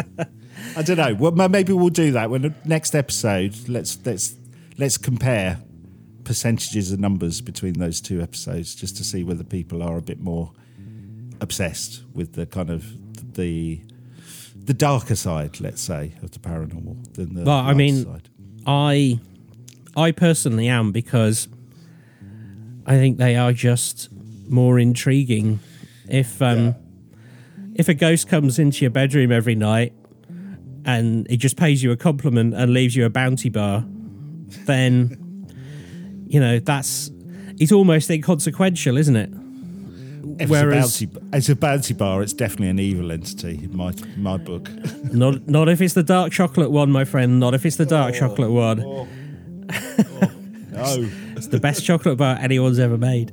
[0.78, 4.36] i don't know well maybe we'll do that when the next episode let's let's
[4.78, 5.60] let's compare
[6.24, 10.20] percentages and numbers between those two episodes just to see whether people are a bit
[10.20, 10.52] more
[11.42, 12.84] obsessed with the kind of
[13.36, 13.82] the
[14.56, 17.44] the darker side, let's say, of the paranormal than the.
[17.44, 18.30] Well, I mean- side.
[18.66, 19.20] I,
[19.96, 21.48] I personally am because
[22.88, 24.10] I think they are just
[24.50, 25.60] more intriguing.
[26.08, 26.76] If um,
[27.76, 29.94] if a ghost comes into your bedroom every night
[30.86, 33.86] and it just pays you a compliment and leaves you a bounty bar,
[34.66, 35.48] then
[36.28, 37.12] you know that's
[37.60, 39.30] it's almost inconsequential, isn't it?
[40.38, 43.76] If whereas- it's, a bounty, it's a bounty bar, it's definitely an evil entity in
[43.76, 44.70] my my book.
[45.12, 47.40] Not not if it's the dark chocolate one, my friend.
[47.40, 48.82] Not if it's the dark chocolate one.
[48.84, 49.08] Oh,
[51.38, 53.32] It's the best chocolate bar anyone's ever made.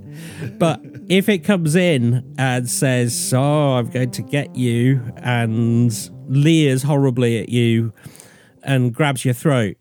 [0.59, 0.81] But
[1.13, 5.93] if it comes in and says, "Oh, I'm going to get you," and
[6.27, 7.93] leers horribly at you
[8.63, 9.77] and grabs your throat,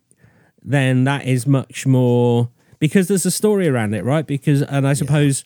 [0.62, 4.26] then that is much more because there's a story around it, right?
[4.26, 5.44] Because and I suppose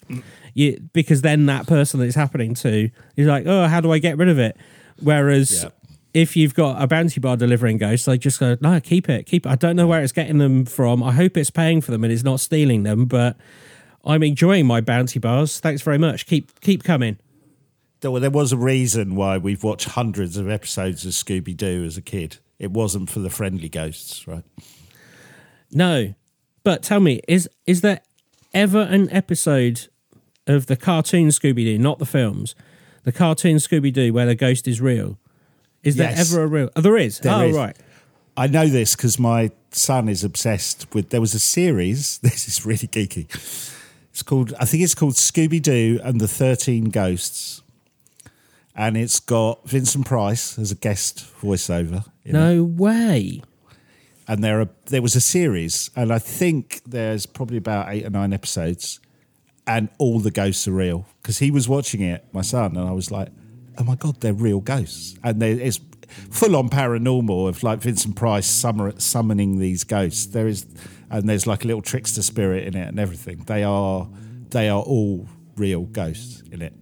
[0.55, 3.99] you because then that person that it's happening to is like, "Oh, how do I
[3.99, 4.57] get rid of it?"
[5.01, 5.68] Whereas Yeah.
[6.14, 9.45] if you've got a bounty bar delivering ghosts, they just go, no, keep it, keep
[9.45, 9.49] it.
[9.51, 11.03] I don't know where it's getting them from.
[11.03, 13.37] I hope it's paying for them and it's not stealing them, but
[14.07, 15.59] I'm enjoying my bounty bars.
[15.59, 16.26] Thanks very much.
[16.26, 17.18] Keep keep coming.
[18.00, 21.84] there, well, there was a reason why we've watched hundreds of episodes of Scooby Doo
[21.84, 22.38] as a kid.
[22.59, 24.44] It wasn't for the friendly ghosts, right?
[25.72, 26.14] No,
[26.62, 28.00] but tell me, is is there
[28.54, 29.88] ever an episode
[30.46, 32.54] of the cartoon Scooby Doo, not the films,
[33.02, 35.18] the cartoon Scooby Doo, where the ghost is real?
[35.82, 36.70] Is there ever a real?
[36.74, 37.20] Oh, there is.
[37.20, 37.57] There oh, is.
[37.57, 37.76] right.
[38.36, 41.11] I know this because my son is obsessed with.
[41.11, 42.18] There was a series.
[42.22, 43.74] This is really geeky.
[44.16, 44.54] It's called.
[44.58, 47.60] I think it's called Scooby Doo and the Thirteen Ghosts,
[48.74, 52.02] and it's got Vincent Price as a guest voiceover.
[52.24, 52.38] in it.
[52.38, 53.42] No way.
[54.26, 58.10] and there are there was a series, and I think there's probably about eight or
[58.10, 59.00] nine episodes,
[59.66, 62.92] and all the ghosts are real because he was watching it, my son, and I
[62.92, 63.28] was like,
[63.76, 65.78] oh my god, they're real ghosts, and there it's
[66.30, 70.26] full on paranormal of like Vincent Price summer, summoning these ghosts.
[70.26, 70.66] There is,
[71.11, 73.44] and there's like a little trickster spirit in it and everything.
[73.46, 74.09] They are
[74.50, 75.26] they are all
[75.57, 76.72] real ghosts in it.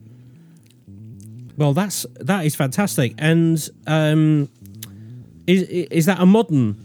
[1.57, 4.49] Well, that's that is fantastic, and um,
[5.47, 6.77] Is is that a modern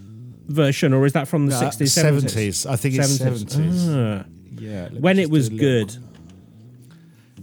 [0.48, 2.24] version or is that from the Uh, 60s, 70s?
[2.24, 2.70] 70s.
[2.70, 3.88] I think it's 70s.
[3.90, 4.26] Ah.
[4.60, 4.90] Yeah.
[4.90, 5.96] When it was good.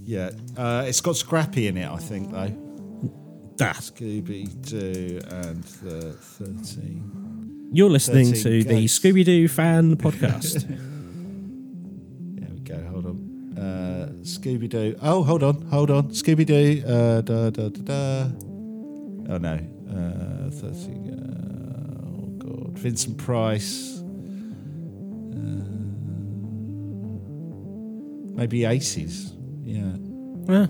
[0.05, 0.31] Yeah.
[0.57, 2.53] Uh, it's got Scrappy in it, I think, though.
[3.59, 3.77] That.
[3.77, 7.69] Scooby Doo and the 13.
[7.73, 10.67] You're listening 13 to the Scooby Doo fan podcast.
[12.39, 12.77] There we go.
[12.91, 13.57] Hold on.
[13.59, 14.95] Uh, Scooby Doo.
[15.01, 15.63] Oh, hold on.
[15.63, 16.11] Hold on.
[16.11, 16.83] Scooby Doo.
[16.87, 18.29] Uh, da, da, da, da.
[19.33, 19.59] Oh, no.
[19.89, 21.11] Uh, 13.
[21.11, 22.79] Uh, oh, God.
[22.79, 24.01] Vincent Price.
[24.01, 25.65] Uh,
[28.37, 29.33] maybe Aces.
[29.65, 29.97] Yeah.
[30.49, 30.67] Yeah.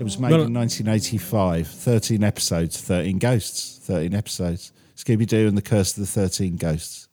[0.00, 1.66] It was made Well- in 1985.
[1.68, 3.78] 13 episodes, 13 ghosts.
[3.84, 4.72] 13 episodes.
[4.96, 7.08] Scooby Doo and the Curse of the 13 Ghosts.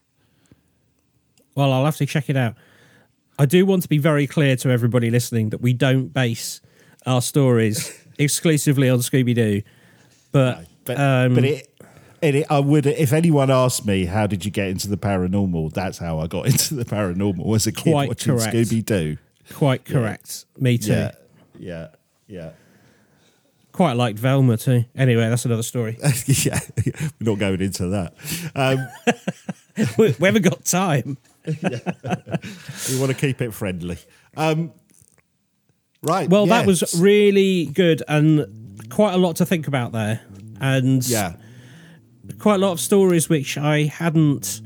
[1.56, 2.56] Well, I'll have to check it out.
[3.40, 6.60] I do want to be very clear to everybody listening that we don't base
[7.06, 9.62] our stories exclusively on Scooby Doo,
[10.32, 11.70] but, But, um, but it,
[12.22, 15.74] it, I would, if anyone asked me, how did you get into the paranormal?
[15.74, 18.36] That's how I got into the paranormal as a kid Quite watching.
[18.36, 19.18] Scooby Doo.
[19.54, 20.46] quite correct.
[20.58, 20.92] Me too.
[20.94, 21.12] Yeah,
[21.58, 21.88] yeah,
[22.28, 22.50] yeah.
[23.78, 24.86] Quite liked Velma too.
[24.96, 26.00] Anyway, that's another story.
[26.26, 28.16] yeah, we're not going into that.
[28.56, 28.88] Um,
[30.00, 31.20] we, we haven't got time.
[31.46, 34.00] we want to keep it friendly.
[34.36, 34.72] Um,
[36.02, 36.28] right.
[36.28, 40.22] Well, that was really good and quite a lot to think about there,
[40.60, 41.36] and yeah,
[42.40, 44.60] quite a lot of stories which I hadn't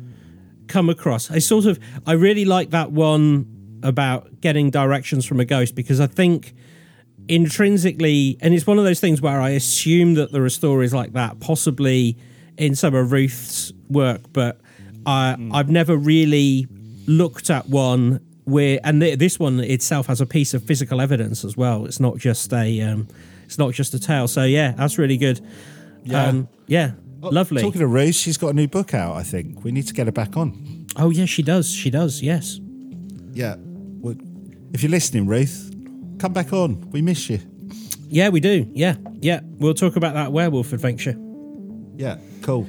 [0.70, 1.30] come across.
[1.30, 6.00] I sort of I really like that one about getting directions from a ghost because
[6.00, 6.54] I think
[7.32, 11.14] intrinsically and it's one of those things where I assume that there are stories like
[11.14, 12.18] that possibly
[12.58, 14.60] in some of Ruth's work but
[15.06, 16.68] I I've never really
[17.08, 21.44] looked at one where and th- this one itself has a piece of physical evidence
[21.46, 23.08] as well it's not just a um,
[23.46, 25.40] it's not just a tale so yeah that's really good
[26.04, 26.26] Yeah.
[26.28, 29.16] um, yeah lovely Talking to Ruth, she's got a new book out.
[29.16, 30.88] I think we need to get her back on.
[30.96, 31.70] Oh yeah, she does.
[31.72, 32.22] She does.
[32.24, 32.60] Yes.
[33.34, 33.56] Yeah.
[33.60, 34.16] Well,
[34.74, 35.70] if you're listening, Ruth,
[36.22, 36.90] come back on.
[36.92, 37.40] We miss you.
[38.08, 38.70] Yeah, we do.
[38.74, 39.40] Yeah, yeah.
[39.44, 41.16] We'll talk about that werewolf adventure.
[41.96, 42.18] Yeah.
[42.44, 42.68] Cool.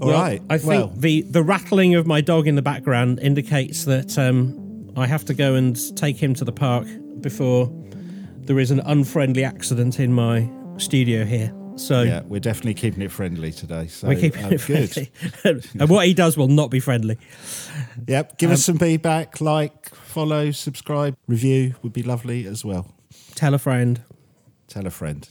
[0.00, 0.40] All right.
[0.40, 4.18] Well, I think well, the the rattling of my dog in the background indicates that
[4.18, 6.86] um, I have to go and take him to the park
[7.20, 7.72] before
[8.40, 11.52] there is an unfriendly accident in my studio here.
[11.76, 13.86] So yeah, we're definitely keeping it friendly today.
[13.86, 15.10] So we're keeping um, it friendly,
[15.78, 17.18] and what he does will not be friendly.
[18.06, 18.38] Yep.
[18.38, 22.94] Give us some feedback, like, follow, subscribe, review would be lovely as well.
[23.34, 24.02] Tell a friend.
[24.66, 25.28] Tell a friend,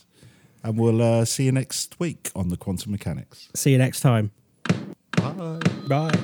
[0.64, 3.50] and we'll uh, see you next week on the Quantum Mechanics.
[3.56, 4.32] See you next time.
[5.12, 5.60] Bye.
[5.88, 6.20] Bye.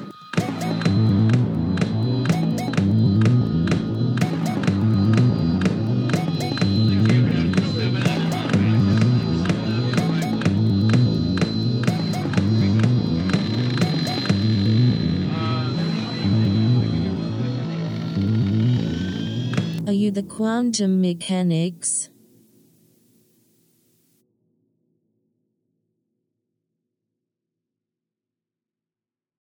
[20.13, 22.09] The quantum mechanics?